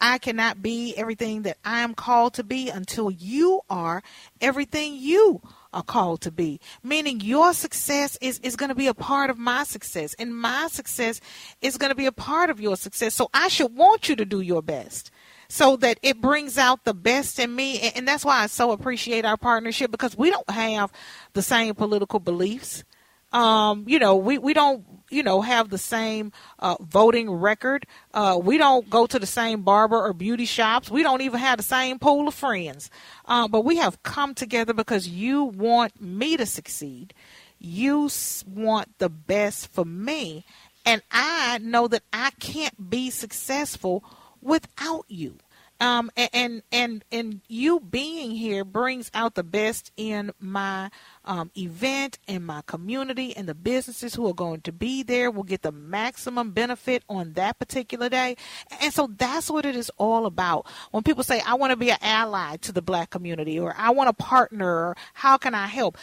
I 0.00 0.18
cannot 0.18 0.62
be 0.62 0.94
everything 0.96 1.42
that 1.42 1.58
I 1.64 1.80
am 1.80 1.94
called 1.94 2.34
to 2.34 2.44
be 2.44 2.70
until 2.70 3.10
you 3.10 3.62
are 3.68 4.04
everything 4.40 4.94
you 4.94 5.42
are 5.72 5.82
called 5.82 6.20
to 6.20 6.30
be. 6.30 6.60
Meaning 6.84 7.20
your 7.20 7.54
success 7.54 8.16
is, 8.20 8.38
is 8.38 8.54
going 8.54 8.68
to 8.68 8.76
be 8.76 8.86
a 8.86 8.94
part 8.94 9.30
of 9.30 9.38
my 9.38 9.64
success, 9.64 10.14
and 10.16 10.36
my 10.36 10.68
success 10.68 11.20
is 11.60 11.76
going 11.76 11.90
to 11.90 11.96
be 11.96 12.06
a 12.06 12.12
part 12.12 12.50
of 12.50 12.60
your 12.60 12.76
success. 12.76 13.14
So 13.14 13.30
I 13.34 13.48
should 13.48 13.74
want 13.74 14.08
you 14.08 14.14
to 14.14 14.24
do 14.24 14.40
your 14.40 14.62
best 14.62 15.10
so 15.48 15.76
that 15.76 15.98
it 16.02 16.20
brings 16.20 16.58
out 16.58 16.84
the 16.84 16.94
best 16.94 17.38
in 17.38 17.54
me. 17.54 17.90
And 17.94 18.06
that's 18.06 18.24
why 18.24 18.42
I 18.42 18.46
so 18.46 18.72
appreciate 18.72 19.24
our 19.24 19.36
partnership 19.36 19.90
because 19.90 20.16
we 20.16 20.30
don't 20.30 20.48
have 20.50 20.92
the 21.32 21.42
same 21.42 21.74
political 21.74 22.20
beliefs. 22.20 22.84
Um, 23.32 23.84
you 23.86 23.98
know, 23.98 24.16
we, 24.16 24.38
we 24.38 24.54
don't, 24.54 24.84
you 25.10 25.22
know, 25.22 25.40
have 25.40 25.68
the 25.68 25.78
same 25.78 26.32
uh, 26.58 26.76
voting 26.80 27.30
record. 27.30 27.86
Uh, 28.14 28.38
we 28.42 28.56
don't 28.56 28.88
go 28.88 29.06
to 29.06 29.18
the 29.18 29.26
same 29.26 29.62
barber 29.62 29.98
or 29.98 30.12
beauty 30.12 30.46
shops. 30.46 30.90
We 30.90 31.02
don't 31.02 31.20
even 31.20 31.40
have 31.40 31.58
the 31.58 31.64
same 31.64 31.98
pool 31.98 32.28
of 32.28 32.34
friends. 32.34 32.90
Uh, 33.24 33.48
but 33.48 33.62
we 33.62 33.76
have 33.76 34.02
come 34.02 34.34
together 34.34 34.72
because 34.72 35.08
you 35.08 35.44
want 35.44 36.00
me 36.00 36.36
to 36.36 36.46
succeed. 36.46 37.14
You 37.58 38.08
want 38.46 38.98
the 38.98 39.08
best 39.08 39.72
for 39.72 39.84
me. 39.84 40.44
And 40.84 41.02
I 41.10 41.58
know 41.58 41.88
that 41.88 42.04
I 42.12 42.30
can't 42.38 42.90
be 42.90 43.10
successful 43.10 44.04
without 44.40 45.04
you. 45.08 45.38
Um, 45.78 46.10
and, 46.16 46.62
and 46.72 47.04
and 47.12 47.42
you 47.48 47.80
being 47.80 48.30
here 48.30 48.64
brings 48.64 49.10
out 49.12 49.34
the 49.34 49.44
best 49.44 49.92
in 49.96 50.32
my 50.40 50.90
um, 51.26 51.50
event 51.56 52.18
and 52.26 52.46
my 52.46 52.62
community 52.62 53.36
and 53.36 53.46
the 53.46 53.54
businesses 53.54 54.14
who 54.14 54.26
are 54.26 54.34
going 54.34 54.62
to 54.62 54.72
be 54.72 55.02
there 55.02 55.30
will 55.30 55.42
get 55.42 55.60
the 55.60 55.72
maximum 55.72 56.52
benefit 56.52 57.02
on 57.10 57.34
that 57.34 57.58
particular 57.58 58.08
day. 58.08 58.36
And 58.80 58.92
so 58.92 59.08
that's 59.18 59.50
what 59.50 59.66
it 59.66 59.76
is 59.76 59.90
all 59.98 60.24
about. 60.24 60.66
When 60.92 61.02
people 61.02 61.24
say, 61.24 61.42
I 61.46 61.54
want 61.54 61.72
to 61.72 61.76
be 61.76 61.90
an 61.90 61.98
ally 62.00 62.56
to 62.58 62.72
the 62.72 62.82
black 62.82 63.10
community 63.10 63.58
or 63.58 63.74
I 63.76 63.90
want 63.90 64.08
to 64.08 64.24
partner, 64.24 64.66
or 64.66 64.96
how 65.12 65.36
can 65.36 65.54
I 65.54 65.66
help? 65.66 65.98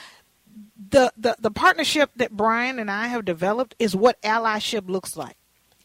The, 0.91 1.11
the, 1.17 1.35
the 1.39 1.49
partnership 1.49 2.11
that 2.17 2.31
Brian 2.31 2.77
and 2.77 2.91
I 2.91 3.07
have 3.07 3.25
developed 3.25 3.73
is 3.79 3.95
what 3.95 4.21
allyship 4.21 4.87
looks 4.87 5.17
like 5.17 5.35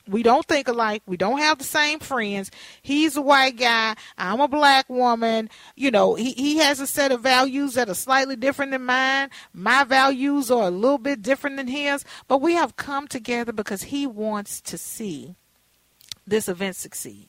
we 0.09 0.23
don't 0.23 0.47
think 0.47 0.69
alike. 0.69 1.03
We 1.07 1.17
don't 1.17 1.39
have 1.39 1.59
the 1.59 1.65
same 1.65 2.01
friends. 2.01 2.51
He's 2.83 3.17
a 3.17 3.23
white 3.23 3.57
guy. 3.57 3.95
I'm 4.17 4.41
a 4.41 4.49
black 4.49 4.89
woman. 4.89 5.51
You 5.77 5.91
know, 5.91 6.15
he, 6.15 6.33
he 6.33 6.59
has 6.59 6.81
a 6.81 6.87
set 6.87 7.13
of 7.13 7.21
values 7.21 7.75
that 7.75 7.89
are 7.89 7.95
slightly 7.95 8.37
different 8.37 8.73
than 8.73 8.85
mine. 8.85 9.31
My 9.53 9.85
values 9.85 10.51
are 10.51 10.69
a 10.69 10.71
little 10.71 10.99
bit 10.99 11.23
different 11.23 11.57
than 11.57 11.69
his. 11.69 12.05
But 12.27 12.41
we 12.41 12.55
have 12.55 12.77
come 12.77 13.07
together 13.07 13.53
because 13.53 13.85
he 13.85 14.07
wants 14.07 14.61
to 14.63 14.79
see 14.79 15.37
this 16.27 16.49
event 16.49 16.77
succeed. 16.77 17.29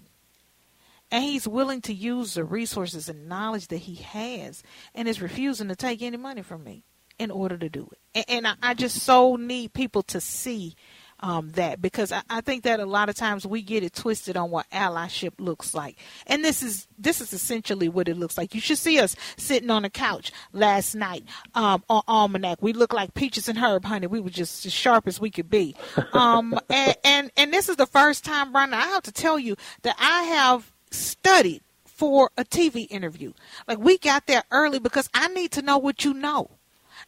And 1.12 1.24
he's 1.24 1.48
willing 1.48 1.82
to 1.82 1.94
use 1.94 2.36
the 2.36 2.44
resources 2.44 3.10
and 3.10 3.28
knowledge 3.28 3.68
that 3.70 3.78
he 3.78 3.96
has 3.96 4.62
and 4.94 5.08
is 5.08 5.22
refusing 5.22 5.68
to 5.70 5.76
take 5.76 6.02
any 6.02 6.18
money 6.18 6.44
from 6.44 6.64
me 6.64 6.84
in 7.18 7.32
order 7.32 7.58
to 7.58 7.70
do 7.70 7.90
it. 7.92 8.00
And, 8.16 8.46
and 8.46 8.48
I, 8.48 8.70
I 8.70 8.74
just 8.76 9.00
so 9.00 9.36
need 9.36 9.74
people 9.74 10.04
to 10.04 10.22
see 10.22 10.76
um, 11.22 11.50
that 11.52 11.82
because 11.82 12.12
I, 12.12 12.22
I, 12.30 12.42
think 12.42 12.64
that 12.64 12.80
a 12.80 12.86
lot 12.86 13.10
of 13.10 13.16
times 13.16 13.46
we 13.46 13.62
get 13.62 13.84
it 13.84 13.94
twisted 13.94 14.38
on 14.38 14.52
what 14.52 14.70
allyship 14.72 15.34
looks 15.38 15.74
like, 15.74 15.98
and 16.28 16.44
this 16.44 16.64
is 16.64 16.88
this 16.98 17.22
is 17.22 17.34
essentially 17.34 17.90
what 17.90 18.08
it 18.08 18.18
looks 18.18 18.38
like. 18.38 18.56
You 18.56 18.62
should 18.62 18.78
see 18.78 19.00
us 19.00 19.16
sitting 19.38 19.70
on 19.70 19.86
a 19.86 19.90
couch 19.90 20.32
last 20.54 20.96
night 20.96 21.24
um, 21.56 21.84
on 21.90 22.04
Almanac. 22.08 22.62
We 22.62 22.74
look 22.74 22.94
like 22.94 23.14
peaches 23.14 23.50
and 23.50 23.58
herb, 23.58 23.86
honey. 23.86 24.08
We 24.08 24.20
were 24.20 24.30
just 24.30 24.66
as 24.66 24.74
sharp 24.74 25.08
as 25.08 25.20
we 25.20 25.30
could 25.30 25.50
be, 25.50 25.76
um, 26.14 26.58
and, 26.70 26.96
and 27.04 27.32
and 27.36 27.54
this 27.54 27.70
is 27.70 27.76
the 27.76 27.88
first 27.88 28.24
time, 28.24 28.52
Brian. 28.52 28.74
I 28.74 28.88
have 28.88 29.04
to 29.04 29.12
tell 29.12 29.38
you 29.38 29.56
that 29.82 29.96
I 30.00 30.24
have 30.24 30.72
studied 30.92 31.62
for 31.86 32.32
a 32.38 32.46
TV 32.46 32.88
interview. 32.90 33.34
Like 33.68 33.80
we 33.80 33.98
got 33.98 34.26
there 34.26 34.44
early 34.52 34.80
because 34.80 35.10
I 35.14 35.28
need 35.28 35.52
to 35.52 35.62
know 35.62 35.78
what 35.78 36.06
you 36.06 36.14
know. 36.14 36.50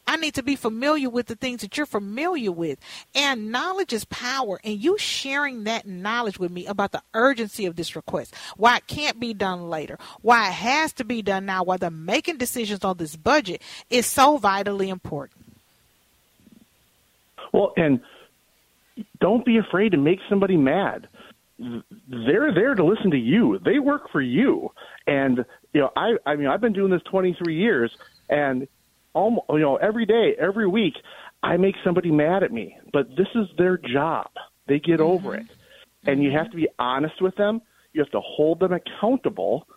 I 0.07 0.17
need 0.17 0.33
to 0.35 0.43
be 0.43 0.55
familiar 0.55 1.09
with 1.09 1.27
the 1.27 1.35
things 1.35 1.61
that 1.61 1.77
you're 1.77 1.85
familiar 1.85 2.51
with. 2.51 2.79
And 3.15 3.51
knowledge 3.51 3.93
is 3.93 4.05
power. 4.05 4.59
And 4.63 4.81
you 4.81 4.97
sharing 4.97 5.63
that 5.65 5.87
knowledge 5.87 6.39
with 6.39 6.51
me 6.51 6.65
about 6.65 6.91
the 6.91 7.01
urgency 7.13 7.65
of 7.65 7.75
this 7.75 7.95
request, 7.95 8.35
why 8.57 8.77
it 8.77 8.87
can't 8.87 9.19
be 9.19 9.33
done 9.33 9.69
later, 9.69 9.97
why 10.21 10.49
it 10.49 10.53
has 10.53 10.93
to 10.93 11.03
be 11.03 11.21
done 11.21 11.45
now, 11.45 11.63
why 11.63 11.77
they're 11.77 11.89
making 11.89 12.37
decisions 12.37 12.83
on 12.83 12.97
this 12.97 13.15
budget 13.15 13.61
is 13.89 14.05
so 14.05 14.37
vitally 14.37 14.89
important. 14.89 15.39
Well, 17.51 17.73
and 17.77 18.01
don't 19.19 19.45
be 19.45 19.57
afraid 19.57 19.91
to 19.91 19.97
make 19.97 20.19
somebody 20.29 20.57
mad. 20.57 21.07
They're 21.59 22.53
there 22.53 22.73
to 22.75 22.83
listen 22.83 23.11
to 23.11 23.17
you. 23.17 23.59
They 23.59 23.79
work 23.79 24.09
for 24.11 24.21
you. 24.21 24.71
And 25.05 25.45
you 25.73 25.81
know, 25.81 25.91
I 25.95 26.15
I 26.25 26.35
mean, 26.35 26.47
I've 26.47 26.61
been 26.61 26.73
doing 26.73 26.91
this 26.91 27.03
23 27.03 27.55
years 27.55 27.91
and 28.29 28.67
almost, 29.13 29.45
you 29.49 29.59
know, 29.59 29.77
every 29.77 30.05
day, 30.05 30.35
every 30.39 30.67
week, 30.67 30.95
I 31.43 31.57
make 31.57 31.75
somebody 31.83 32.11
mad 32.11 32.43
at 32.43 32.51
me. 32.51 32.77
But 32.93 33.09
this 33.15 33.27
is 33.35 33.47
their 33.57 33.77
job. 33.77 34.29
They 34.67 34.79
get 34.79 34.99
mm-hmm. 34.99 35.03
over 35.03 35.35
it. 35.35 35.47
And 36.05 36.23
you 36.23 36.31
have 36.31 36.49
to 36.51 36.55
be 36.55 36.67
honest 36.79 37.21
with 37.21 37.35
them. 37.35 37.61
You 37.93 38.01
have 38.01 38.11
to 38.11 38.21
hold 38.21 38.59
them 38.59 38.73
accountable. 38.73 39.67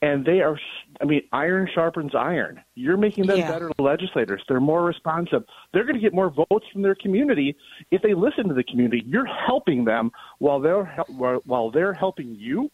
And 0.00 0.24
they 0.24 0.40
are, 0.40 0.58
I 1.00 1.04
mean, 1.04 1.22
iron 1.32 1.68
sharpens 1.72 2.12
iron. 2.14 2.60
You're 2.74 2.96
making 2.96 3.26
them 3.26 3.38
yeah. 3.38 3.50
better 3.50 3.70
legislators. 3.78 4.42
They're 4.48 4.60
more 4.60 4.82
responsive. 4.82 5.44
They're 5.72 5.84
going 5.84 5.94
to 5.94 6.00
get 6.00 6.12
more 6.12 6.28
votes 6.28 6.66
from 6.72 6.82
their 6.82 6.96
community 6.96 7.56
if 7.92 8.02
they 8.02 8.14
listen 8.14 8.48
to 8.48 8.54
the 8.54 8.64
community. 8.64 9.04
You're 9.06 9.26
helping 9.26 9.84
them 9.84 10.10
while 10.38 10.58
they're 10.58 10.84
while 11.06 11.70
they're 11.70 11.92
helping 11.92 12.34
you, 12.34 12.68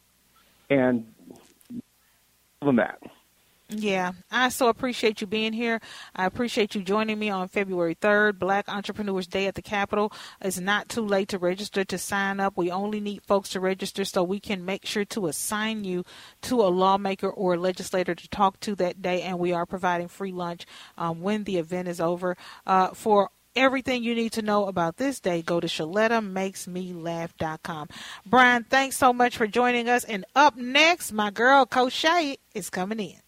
and 0.70 1.06
than 2.62 2.76
that. 2.76 2.98
Yeah, 3.70 4.12
I 4.30 4.48
so 4.48 4.68
appreciate 4.68 5.20
you 5.20 5.26
being 5.26 5.52
here. 5.52 5.78
I 6.16 6.24
appreciate 6.24 6.74
you 6.74 6.82
joining 6.82 7.18
me 7.18 7.28
on 7.28 7.48
February 7.48 7.96
3rd, 7.96 8.38
Black 8.38 8.66
Entrepreneurs 8.66 9.26
Day 9.26 9.46
at 9.46 9.56
the 9.56 9.62
Capitol. 9.62 10.10
It's 10.40 10.58
not 10.58 10.88
too 10.88 11.04
late 11.04 11.28
to 11.28 11.38
register 11.38 11.84
to 11.84 11.98
sign 11.98 12.40
up. 12.40 12.56
We 12.56 12.70
only 12.70 12.98
need 12.98 13.24
folks 13.24 13.50
to 13.50 13.60
register 13.60 14.06
so 14.06 14.22
we 14.22 14.40
can 14.40 14.64
make 14.64 14.86
sure 14.86 15.04
to 15.06 15.26
assign 15.26 15.84
you 15.84 16.04
to 16.42 16.62
a 16.62 16.72
lawmaker 16.72 17.28
or 17.28 17.54
a 17.54 17.58
legislator 17.58 18.14
to 18.14 18.28
talk 18.30 18.58
to 18.60 18.74
that 18.76 19.02
day. 19.02 19.20
And 19.20 19.38
we 19.38 19.52
are 19.52 19.66
providing 19.66 20.08
free 20.08 20.32
lunch 20.32 20.64
um, 20.96 21.20
when 21.20 21.44
the 21.44 21.58
event 21.58 21.88
is 21.88 22.00
over. 22.00 22.38
Uh, 22.66 22.94
for 22.94 23.28
everything 23.54 24.02
you 24.02 24.14
need 24.14 24.32
to 24.32 24.40
know 24.40 24.64
about 24.64 24.96
this 24.96 25.20
day, 25.20 25.42
go 25.42 25.60
to 25.60 25.66
ShelettaMakesMeLaugh.com. 25.66 27.88
Brian, 28.24 28.64
thanks 28.64 28.96
so 28.96 29.12
much 29.12 29.36
for 29.36 29.46
joining 29.46 29.90
us. 29.90 30.04
And 30.04 30.24
up 30.34 30.56
next, 30.56 31.12
my 31.12 31.30
girl, 31.30 31.66
Coach 31.66 31.92
Shay, 31.92 32.38
is 32.54 32.70
coming 32.70 33.00
in. 33.00 33.20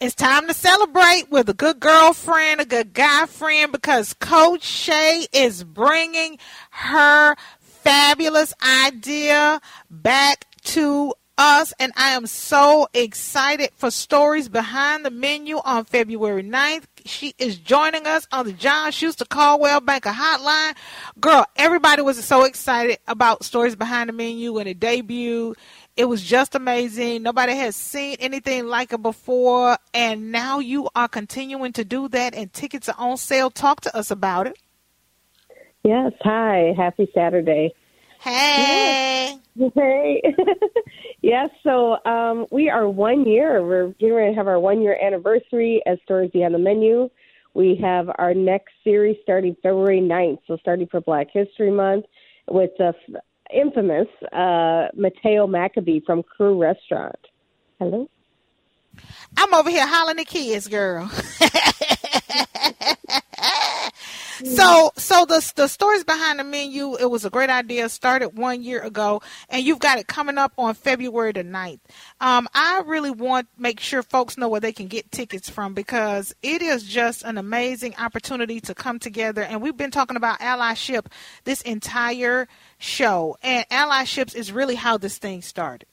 It's 0.00 0.14
time 0.14 0.48
to 0.48 0.54
celebrate 0.54 1.30
with 1.30 1.48
a 1.48 1.54
good 1.54 1.78
girlfriend, 1.78 2.60
a 2.60 2.64
good 2.64 2.92
guy 2.92 3.26
friend, 3.26 3.70
because 3.70 4.12
Coach 4.14 4.64
Shay 4.64 5.26
is 5.32 5.62
bringing 5.62 6.38
her 6.70 7.36
fabulous 7.60 8.52
idea 8.86 9.60
back 9.88 10.46
to 10.64 11.14
us. 11.38 11.72
And 11.78 11.92
I 11.96 12.10
am 12.10 12.26
so 12.26 12.88
excited 12.92 13.70
for 13.76 13.90
stories 13.90 14.48
behind 14.48 15.04
the 15.04 15.10
menu 15.10 15.60
on 15.64 15.84
February 15.84 16.42
9th. 16.42 16.84
She 17.04 17.34
is 17.38 17.56
joining 17.56 18.06
us 18.06 18.26
on 18.32 18.46
the 18.46 18.52
John 18.52 18.90
Schuster 18.90 19.24
Coldwell 19.24 19.80
Banker 19.80 20.10
Hotline. 20.10 20.74
Girl, 21.20 21.46
everybody 21.54 22.02
was 22.02 22.22
so 22.24 22.44
excited 22.44 22.98
about 23.06 23.44
stories 23.44 23.76
behind 23.76 24.08
the 24.08 24.12
menu 24.12 24.54
when 24.54 24.66
it 24.66 24.80
debuted 24.80 25.54
it 25.96 26.06
was 26.06 26.22
just 26.22 26.54
amazing. 26.54 27.22
Nobody 27.22 27.54
has 27.54 27.76
seen 27.76 28.16
anything 28.18 28.66
like 28.66 28.92
it 28.92 29.02
before. 29.02 29.78
And 29.92 30.32
now 30.32 30.58
you 30.58 30.88
are 30.94 31.08
continuing 31.08 31.72
to 31.74 31.84
do 31.84 32.08
that, 32.08 32.34
and 32.34 32.52
tickets 32.52 32.88
are 32.88 32.96
on 32.98 33.16
sale. 33.16 33.50
Talk 33.50 33.82
to 33.82 33.96
us 33.96 34.10
about 34.10 34.46
it. 34.46 34.58
Yes. 35.84 36.12
Hi. 36.22 36.74
Happy 36.76 37.08
Saturday. 37.14 37.72
Hey. 38.20 39.34
Yes. 39.34 39.38
Hey. 39.76 40.20
yes. 41.22 41.48
So 41.62 42.04
um, 42.04 42.46
we 42.50 42.68
are 42.68 42.88
one 42.88 43.24
year. 43.24 43.64
We're 43.64 43.90
getting 44.00 44.16
ready 44.16 44.32
to 44.32 44.36
have 44.36 44.48
our 44.48 44.58
one 44.58 44.82
year 44.82 44.98
anniversary 45.00 45.80
as 45.86 45.98
Stories 46.02 46.32
Behind 46.32 46.52
the 46.52 46.58
Menu. 46.58 47.08
We 47.54 47.78
have 47.80 48.10
our 48.18 48.34
next 48.34 48.72
series 48.82 49.16
starting 49.22 49.54
February 49.62 50.00
9th. 50.00 50.40
So 50.48 50.56
starting 50.56 50.88
for 50.88 51.00
Black 51.00 51.28
History 51.32 51.70
Month 51.70 52.06
with 52.48 52.70
the 52.78 52.94
infamous 53.52 54.08
uh, 54.32 54.88
Mateo 54.94 55.46
Mackbee 55.46 56.04
from 56.04 56.22
Krewe 56.22 56.58
Restaurant. 56.58 57.18
Hello. 57.78 58.08
I'm 59.36 59.54
over 59.54 59.70
here 59.70 59.86
hollering 59.86 60.18
the 60.18 60.24
kids, 60.24 60.68
girl. 60.68 61.10
so 64.44 64.90
so 64.96 65.24
the 65.24 65.52
the 65.56 65.68
stories 65.68 66.04
behind 66.04 66.38
the 66.38 66.44
menu 66.44 66.96
it 66.96 67.10
was 67.10 67.24
a 67.24 67.30
great 67.30 67.50
idea 67.50 67.88
started 67.88 68.30
one 68.36 68.62
year 68.62 68.80
ago 68.82 69.20
and 69.48 69.64
you've 69.64 69.78
got 69.78 69.98
it 69.98 70.06
coming 70.06 70.38
up 70.38 70.52
on 70.58 70.74
february 70.74 71.32
the 71.32 71.42
9th 71.44 71.80
um, 72.20 72.46
i 72.54 72.82
really 72.86 73.10
want 73.10 73.48
make 73.58 73.80
sure 73.80 74.02
folks 74.02 74.36
know 74.36 74.48
where 74.48 74.60
they 74.60 74.72
can 74.72 74.86
get 74.86 75.10
tickets 75.10 75.48
from 75.48 75.74
because 75.74 76.34
it 76.42 76.62
is 76.62 76.84
just 76.84 77.22
an 77.24 77.38
amazing 77.38 77.94
opportunity 77.96 78.60
to 78.60 78.74
come 78.74 78.98
together 78.98 79.42
and 79.42 79.60
we've 79.62 79.76
been 79.76 79.90
talking 79.90 80.16
about 80.16 80.38
allyship 80.40 81.06
this 81.44 81.62
entire 81.62 82.46
show 82.78 83.36
and 83.42 83.66
allyships 83.68 84.34
is 84.34 84.52
really 84.52 84.74
how 84.74 84.96
this 84.98 85.18
thing 85.18 85.42
started. 85.42 85.86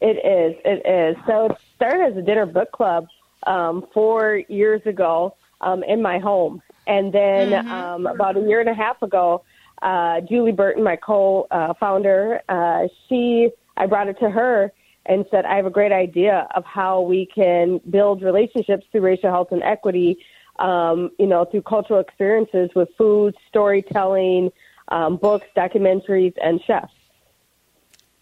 It 0.00 0.16
is 0.16 0.60
it 0.64 0.86
is. 0.86 1.16
So 1.26 1.46
it 1.46 1.58
started 1.76 2.12
as 2.12 2.16
a 2.16 2.22
dinner 2.22 2.46
book 2.46 2.72
club 2.72 3.06
um, 3.46 3.86
four 3.92 4.42
years 4.48 4.80
ago 4.86 5.36
um, 5.60 5.82
in 5.82 6.00
my 6.00 6.18
home 6.18 6.62
and 6.90 7.12
then 7.12 7.50
mm-hmm. 7.50 7.70
um, 7.70 8.06
about 8.06 8.36
a 8.36 8.40
year 8.40 8.60
and 8.60 8.68
a 8.68 8.74
half 8.74 9.00
ago, 9.00 9.44
uh, 9.80 10.20
Julie 10.28 10.52
Burton, 10.52 10.82
my 10.82 10.96
co-founder, 10.96 12.42
uh, 12.48 12.88
she 13.08 13.50
I 13.76 13.86
brought 13.86 14.08
it 14.08 14.18
to 14.18 14.28
her 14.28 14.72
and 15.06 15.24
said, 15.30 15.44
I 15.46 15.56
have 15.56 15.66
a 15.66 15.70
great 15.70 15.92
idea 15.92 16.48
of 16.54 16.64
how 16.64 17.00
we 17.00 17.26
can 17.34 17.80
build 17.88 18.22
relationships 18.22 18.84
through 18.90 19.00
racial 19.02 19.30
health 19.30 19.48
and 19.52 19.62
equity, 19.62 20.18
um, 20.58 21.10
you 21.18 21.26
know, 21.26 21.46
through 21.46 21.62
cultural 21.62 22.00
experiences 22.00 22.70
with 22.74 22.88
food, 22.98 23.34
storytelling, 23.48 24.50
um, 24.88 25.16
books, 25.16 25.46
documentaries, 25.56 26.34
and 26.42 26.60
chefs. 26.66 26.92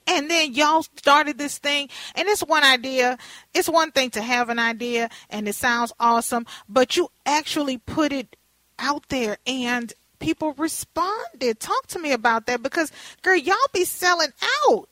And 0.06 0.30
then 0.30 0.54
y'all 0.54 0.84
started 0.96 1.36
this 1.36 1.58
thing, 1.58 1.90
and 2.14 2.26
it's 2.28 2.40
one 2.40 2.64
idea. 2.64 3.18
It's 3.52 3.68
one 3.68 3.90
thing 3.90 4.10
to 4.10 4.22
have 4.22 4.48
an 4.48 4.58
idea, 4.58 5.10
and 5.28 5.46
it 5.46 5.54
sounds 5.54 5.92
awesome, 6.00 6.46
but 6.68 6.96
you 6.96 7.10
actually 7.26 7.76
put 7.76 8.12
it 8.12 8.36
out 8.78 9.08
there 9.08 9.38
and 9.46 9.92
people 10.18 10.52
responded. 10.54 11.60
Talk 11.60 11.86
to 11.88 11.98
me 11.98 12.12
about 12.12 12.46
that 12.46 12.62
because, 12.62 12.92
girl, 13.22 13.36
y'all 13.36 13.56
be 13.72 13.84
selling 13.84 14.32
out. 14.68 14.88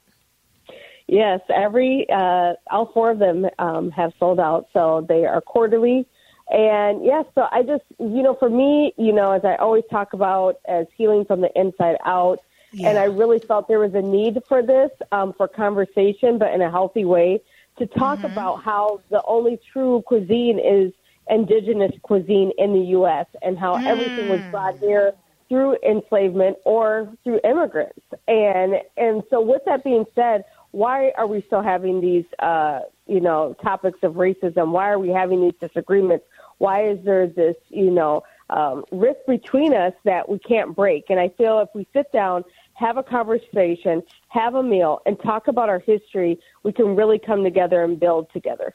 Yes, 1.08 1.40
every 1.54 2.06
uh, 2.10 2.54
all 2.70 2.90
four 2.92 3.12
of 3.12 3.18
them 3.20 3.46
um, 3.60 3.90
have 3.92 4.12
sold 4.18 4.40
out, 4.40 4.66
so 4.72 5.06
they 5.08 5.24
are 5.24 5.40
quarterly. 5.40 6.04
And 6.48 7.04
yes, 7.04 7.24
so 7.34 7.46
I 7.50 7.62
just 7.62 7.84
you 8.00 8.22
know, 8.22 8.34
for 8.34 8.50
me, 8.50 8.92
you 8.96 9.12
know, 9.12 9.32
as 9.32 9.44
I 9.44 9.54
always 9.56 9.84
talk 9.90 10.12
about 10.14 10.56
as 10.68 10.86
healing 10.96 11.24
from 11.24 11.40
the 11.42 11.50
inside 11.58 11.96
out, 12.04 12.40
Yeah. 12.72 12.88
and 12.88 12.98
I 12.98 13.04
really 13.04 13.38
felt 13.38 13.68
there 13.68 13.78
was 13.78 13.94
a 13.94 14.02
need 14.02 14.40
for 14.48 14.62
this 14.62 14.90
um, 15.12 15.32
for 15.32 15.46
conversation, 15.46 16.38
but 16.38 16.52
in 16.52 16.60
a 16.60 16.70
healthy 16.70 17.04
way, 17.04 17.40
to 17.78 17.86
talk 17.86 18.24
about 18.24 18.64
how 18.64 19.00
the 19.10 19.22
only 19.26 19.60
true 19.72 20.02
cuisine 20.06 20.58
is 20.58 20.92
indigenous 21.28 21.92
cuisine 22.02 22.52
in 22.58 22.72
the 22.72 22.86
U.S. 22.90 23.26
and 23.42 23.58
how 23.58 23.74
everything 23.74 24.28
was 24.28 24.40
brought 24.50 24.78
here 24.78 25.12
through 25.48 25.76
enslavement 25.88 26.56
or 26.64 27.12
through 27.24 27.40
immigrants. 27.44 28.00
And 28.28 28.74
and 28.96 29.22
so, 29.30 29.40
with 29.40 29.62
that 29.66 29.84
being 29.84 30.04
said, 30.14 30.44
why 30.72 31.12
are 31.16 31.26
we 31.26 31.42
still 31.46 31.62
having 31.62 32.00
these, 32.00 32.24
uh, 32.40 32.80
you 33.06 33.20
know, 33.20 33.56
topics 33.62 33.98
of 34.02 34.14
racism? 34.14 34.72
Why 34.72 34.90
are 34.90 34.98
we 34.98 35.08
having 35.08 35.40
these 35.40 35.54
disagreements? 35.60 36.26
Why 36.58 36.88
is 36.88 36.98
there 37.04 37.26
this, 37.26 37.56
you 37.68 37.90
know, 37.90 38.22
um, 38.50 38.84
rift 38.92 39.26
between 39.26 39.74
us 39.74 39.92
that 40.04 40.28
we 40.28 40.38
can't 40.38 40.74
break? 40.74 41.06
And 41.08 41.18
I 41.18 41.28
feel 41.30 41.60
if 41.60 41.68
we 41.74 41.86
sit 41.92 42.12
down, 42.12 42.44
have 42.74 42.98
a 42.98 43.02
conversation, 43.02 44.02
have 44.28 44.54
a 44.54 44.62
meal, 44.62 45.00
and 45.06 45.18
talk 45.20 45.48
about 45.48 45.68
our 45.68 45.78
history, 45.78 46.38
we 46.62 46.72
can 46.72 46.94
really 46.94 47.18
come 47.18 47.42
together 47.42 47.82
and 47.82 47.98
build 47.98 48.30
together. 48.32 48.74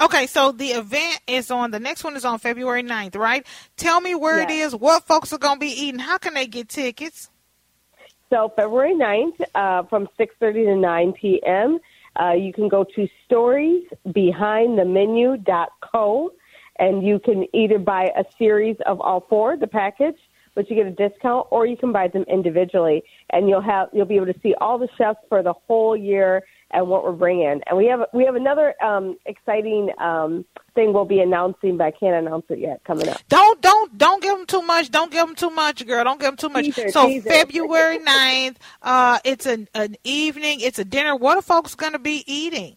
Okay, 0.00 0.26
so 0.26 0.52
the 0.52 0.68
event 0.68 1.20
is 1.26 1.50
on, 1.50 1.70
the 1.70 1.80
next 1.80 2.04
one 2.04 2.16
is 2.16 2.24
on 2.24 2.38
February 2.38 2.82
9th, 2.82 3.16
right? 3.16 3.46
Tell 3.76 4.00
me 4.00 4.14
where 4.14 4.40
it 4.40 4.48
Yes. 4.50 4.50
is, 4.50 4.76
what 4.76 5.04
folks 5.04 5.32
are 5.32 5.38
going 5.38 5.56
to 5.56 5.60
be 5.60 5.68
eating, 5.68 6.00
how 6.00 6.18
can 6.18 6.34
they 6.34 6.46
get 6.46 6.68
tickets? 6.68 7.30
So 8.30 8.52
February 8.56 8.94
9th 8.94 9.40
uh, 9.54 9.82
from 9.84 10.08
6.30 10.18 10.64
to 10.66 10.76
9 10.76 11.12
p.m., 11.14 11.78
uh, 12.20 12.32
you 12.32 12.52
can 12.52 12.68
go 12.68 12.84
to 12.96 13.08
storiesbehindthemenu.co 13.30 16.30
and 16.80 17.04
you 17.06 17.18
can 17.18 17.44
either 17.54 17.78
buy 17.78 18.04
a 18.16 18.24
series 18.38 18.76
of 18.86 19.00
all 19.00 19.26
four, 19.28 19.56
the 19.56 19.66
package, 19.66 20.16
but 20.54 20.68
you 20.70 20.76
get 20.76 20.86
a 20.86 20.90
discount, 20.90 21.46
or 21.50 21.66
you 21.66 21.76
can 21.76 21.92
buy 21.92 22.08
them 22.08 22.24
individually, 22.28 23.02
and 23.30 23.48
you'll 23.48 23.60
have 23.60 23.88
you'll 23.92 24.06
be 24.06 24.16
able 24.16 24.26
to 24.26 24.34
see 24.42 24.54
all 24.60 24.78
the 24.78 24.88
chefs 24.96 25.18
for 25.28 25.42
the 25.42 25.52
whole 25.52 25.96
year 25.96 26.42
and 26.70 26.88
what 26.88 27.04
we're 27.04 27.12
bringing. 27.12 27.60
And 27.66 27.78
we 27.78 27.86
have 27.86 28.00
we 28.12 28.24
have 28.24 28.34
another 28.34 28.74
um, 28.82 29.16
exciting 29.26 29.90
um, 29.98 30.44
thing 30.74 30.92
we'll 30.92 31.04
be 31.04 31.20
announcing, 31.20 31.76
but 31.76 31.84
I 31.84 31.90
can't 31.90 32.14
announce 32.14 32.46
it 32.50 32.58
yet. 32.58 32.82
Coming 32.84 33.08
up. 33.08 33.20
Don't 33.28 33.60
don't 33.60 33.96
don't 33.96 34.22
give 34.22 34.36
them 34.36 34.46
too 34.46 34.62
much. 34.62 34.90
Don't 34.90 35.10
give 35.10 35.26
them 35.26 35.34
too 35.34 35.50
much, 35.50 35.86
girl. 35.86 36.04
Don't 36.04 36.20
give 36.20 36.28
them 36.30 36.36
too 36.36 36.48
much. 36.48 36.66
Teaser, 36.66 36.90
so 36.90 37.06
teaser. 37.06 37.28
February 37.28 37.98
9th, 38.06 38.56
uh, 38.82 39.18
it's 39.24 39.46
an 39.46 39.68
an 39.74 39.96
evening. 40.04 40.60
It's 40.60 40.78
a 40.78 40.84
dinner. 40.84 41.16
What 41.16 41.38
are 41.38 41.42
folks 41.42 41.74
going 41.74 41.92
to 41.92 41.98
be 41.98 42.24
eating? 42.26 42.76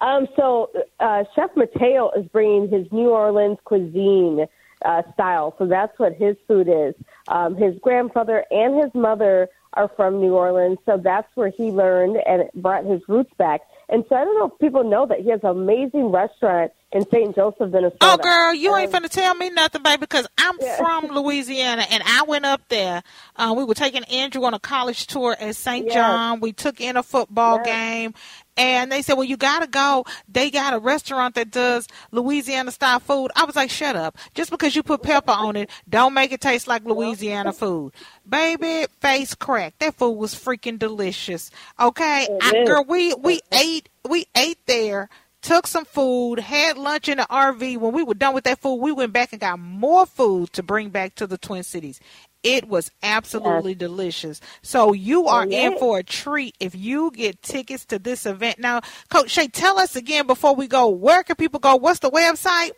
Um, 0.00 0.26
so 0.36 0.70
uh, 1.00 1.24
Chef 1.34 1.50
Mateo 1.56 2.10
is 2.16 2.26
bringing 2.28 2.68
his 2.68 2.86
New 2.92 3.10
Orleans 3.10 3.58
cuisine 3.64 4.46
uh, 4.84 5.02
style. 5.14 5.54
So 5.58 5.66
that's 5.66 5.98
what 5.98 6.14
his 6.14 6.36
food 6.46 6.68
is. 6.68 6.94
Um, 7.28 7.56
his 7.56 7.74
grandfather 7.80 8.44
and 8.50 8.82
his 8.82 8.92
mother 8.94 9.48
are 9.74 9.90
from 9.96 10.20
New 10.20 10.34
Orleans, 10.34 10.78
so 10.86 10.96
that's 10.96 11.28
where 11.34 11.50
he 11.50 11.70
learned 11.70 12.16
and 12.26 12.44
brought 12.54 12.84
his 12.84 13.00
roots 13.08 13.32
back. 13.38 13.60
And 13.88 14.04
so 14.08 14.16
I 14.16 14.24
don't 14.24 14.38
know 14.38 14.46
if 14.46 14.58
people 14.60 14.84
know 14.84 15.06
that 15.06 15.20
he 15.20 15.30
has 15.30 15.40
an 15.42 15.50
amazing 15.50 16.10
restaurant 16.10 16.72
in 16.94 17.04
St. 17.10 17.34
Joseph, 17.34 17.70
Minnesota. 17.72 17.96
Oh, 18.00 18.16
girl, 18.16 18.54
you 18.54 18.74
ain't 18.76 18.94
Um, 18.94 19.02
finna 19.02 19.08
tell 19.10 19.34
me 19.34 19.50
nothing, 19.50 19.82
baby, 19.82 19.98
because 19.98 20.26
I'm 20.38 20.56
Yeah. 20.60 20.76
from 20.76 21.08
Louisiana 21.08 21.84
and 21.90 22.02
I 22.06 22.22
went 22.22 22.44
up 22.46 22.62
there. 22.68 23.02
Uh, 23.36 23.52
we 23.56 23.64
were 23.64 23.74
taking 23.74 24.04
Andrew 24.04 24.44
on 24.44 24.54
a 24.54 24.60
college 24.60 25.08
tour 25.08 25.36
at 25.38 25.56
St. 25.56 25.86
Yes. 25.86 25.94
John. 25.94 26.38
We 26.40 26.52
took 26.52 26.80
in 26.80 26.96
a 26.96 27.02
football 27.02 27.56
Yes. 27.56 27.66
game. 27.66 28.14
And 28.56 28.92
they 28.92 29.02
said, 29.02 29.14
well, 29.14 29.24
you 29.24 29.36
got 29.36 29.62
to 29.62 29.66
go. 29.66 30.04
They 30.28 30.48
got 30.48 30.74
a 30.74 30.78
restaurant 30.78 31.34
that 31.34 31.50
does 31.50 31.88
Louisiana 32.12 32.70
style 32.70 33.00
food. 33.00 33.32
I 33.34 33.44
was 33.44 33.56
like, 33.56 33.68
shut 33.68 33.96
up. 33.96 34.16
Just 34.34 34.50
because 34.52 34.76
you 34.76 34.84
put 34.84 35.02
pepper 35.02 35.32
on 35.32 35.56
it, 35.56 35.70
don't 35.88 36.14
make 36.14 36.30
it 36.30 36.40
taste 36.40 36.68
like 36.68 36.84
Louisiana 36.84 37.52
food. 37.52 37.92
Baby, 38.28 38.86
face 39.00 39.34
crack. 39.34 39.74
That 39.80 39.96
food 39.96 40.12
was 40.12 40.36
freaking 40.36 40.78
delicious. 40.78 41.50
Okay. 41.80 42.28
I, 42.40 42.64
girl, 42.64 42.84
we, 42.86 43.12
we 43.14 43.40
ate, 43.50 43.88
we 44.08 44.26
ate 44.36 44.58
there 44.66 45.08
took 45.44 45.66
some 45.66 45.84
food, 45.84 46.40
had 46.40 46.78
lunch 46.78 47.08
in 47.08 47.18
the 47.18 47.26
RV. 47.30 47.76
When 47.78 47.92
we 47.92 48.02
were 48.02 48.14
done 48.14 48.34
with 48.34 48.44
that 48.44 48.58
food, 48.58 48.76
we 48.76 48.90
went 48.90 49.12
back 49.12 49.32
and 49.32 49.40
got 49.40 49.58
more 49.60 50.06
food 50.06 50.52
to 50.54 50.62
bring 50.62 50.88
back 50.88 51.14
to 51.16 51.26
the 51.26 51.38
Twin 51.38 51.62
Cities. 51.62 52.00
It 52.42 52.66
was 52.68 52.90
absolutely 53.02 53.74
delicious. 53.74 54.40
So 54.62 54.92
you 54.92 55.28
are 55.28 55.46
in 55.46 55.78
for 55.78 55.98
a 55.98 56.02
treat 56.02 56.56
if 56.60 56.74
you 56.74 57.10
get 57.10 57.42
tickets 57.42 57.84
to 57.86 57.98
this 57.98 58.26
event. 58.26 58.58
Now, 58.58 58.80
Coach 59.10 59.30
Shay, 59.30 59.48
tell 59.48 59.78
us 59.78 59.96
again 59.96 60.26
before 60.26 60.54
we 60.54 60.66
go, 60.66 60.88
where 60.88 61.22
can 61.22 61.36
people 61.36 61.60
go? 61.60 61.76
What's 61.76 62.00
the 62.00 62.10
website? 62.10 62.72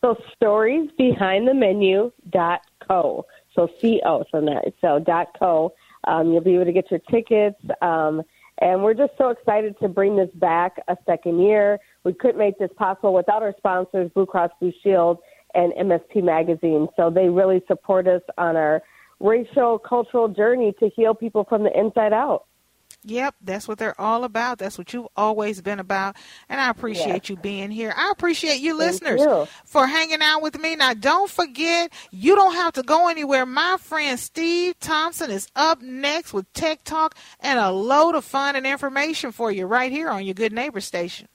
So 0.00 0.16
stories 0.34 0.90
behind 0.98 1.46
the 1.46 1.54
menu 1.54 2.12
dot 2.30 2.62
co. 2.86 3.26
So 3.54 3.68
C 3.80 4.00
O 4.04 4.24
so 4.30 4.40
that 4.40 4.72
so 4.80 4.98
dot 4.98 5.28
co. 5.38 5.74
Um, 6.04 6.32
you'll 6.32 6.40
be 6.40 6.54
able 6.54 6.64
to 6.64 6.72
get 6.72 6.90
your 6.90 7.00
tickets. 7.10 7.60
Um, 7.82 8.22
and 8.60 8.82
we're 8.82 8.94
just 8.94 9.12
so 9.16 9.30
excited 9.30 9.78
to 9.80 9.88
bring 9.88 10.16
this 10.16 10.28
back 10.34 10.76
a 10.88 10.96
second 11.06 11.40
year. 11.40 11.78
We 12.04 12.12
couldn't 12.12 12.38
make 12.38 12.58
this 12.58 12.70
possible 12.76 13.14
without 13.14 13.42
our 13.42 13.54
sponsors, 13.56 14.10
Blue 14.14 14.26
Cross 14.26 14.50
Blue 14.60 14.72
Shield 14.82 15.18
and 15.54 15.72
MSP 15.72 16.22
Magazine. 16.22 16.86
So 16.96 17.10
they 17.10 17.28
really 17.28 17.62
support 17.66 18.06
us 18.06 18.22
on 18.36 18.56
our 18.56 18.82
racial 19.18 19.78
cultural 19.78 20.28
journey 20.28 20.74
to 20.80 20.90
heal 20.90 21.14
people 21.14 21.44
from 21.48 21.62
the 21.62 21.78
inside 21.78 22.12
out. 22.12 22.44
Yep, 23.04 23.36
that's 23.40 23.66
what 23.66 23.78
they're 23.78 23.98
all 23.98 24.24
about. 24.24 24.58
That's 24.58 24.76
what 24.76 24.92
you've 24.92 25.08
always 25.16 25.62
been 25.62 25.80
about. 25.80 26.16
And 26.50 26.60
I 26.60 26.68
appreciate 26.68 27.30
you 27.30 27.36
being 27.36 27.70
here. 27.70 27.94
I 27.96 28.10
appreciate 28.10 28.60
you 28.60 28.76
Thank 28.76 28.92
listeners 28.92 29.20
you. 29.20 29.46
for 29.64 29.86
hanging 29.86 30.20
out 30.20 30.42
with 30.42 30.58
me. 30.60 30.76
Now, 30.76 30.92
don't 30.92 31.30
forget, 31.30 31.92
you 32.10 32.34
don't 32.34 32.54
have 32.54 32.74
to 32.74 32.82
go 32.82 33.08
anywhere. 33.08 33.46
My 33.46 33.78
friend 33.80 34.18
Steve 34.18 34.78
Thompson 34.80 35.30
is 35.30 35.48
up 35.56 35.80
next 35.80 36.34
with 36.34 36.52
Tech 36.52 36.84
Talk 36.84 37.16
and 37.40 37.58
a 37.58 37.70
load 37.70 38.14
of 38.14 38.24
fun 38.24 38.54
and 38.54 38.66
information 38.66 39.32
for 39.32 39.50
you 39.50 39.64
right 39.64 39.90
here 39.90 40.10
on 40.10 40.26
your 40.26 40.34
Good 40.34 40.52
Neighbor 40.52 40.80
station. 40.80 41.26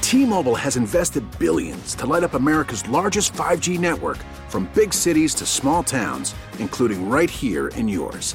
T-Mobile 0.00 0.56
has 0.56 0.76
invested 0.76 1.22
billions 1.38 1.94
to 1.94 2.04
light 2.04 2.24
up 2.24 2.34
America's 2.34 2.86
largest 2.88 3.32
5G 3.34 3.78
network 3.78 4.18
from 4.48 4.68
big 4.74 4.92
cities 4.92 5.34
to 5.36 5.46
small 5.46 5.84
towns, 5.84 6.34
including 6.58 7.08
right 7.08 7.30
here 7.30 7.68
in 7.68 7.86
yours. 7.86 8.34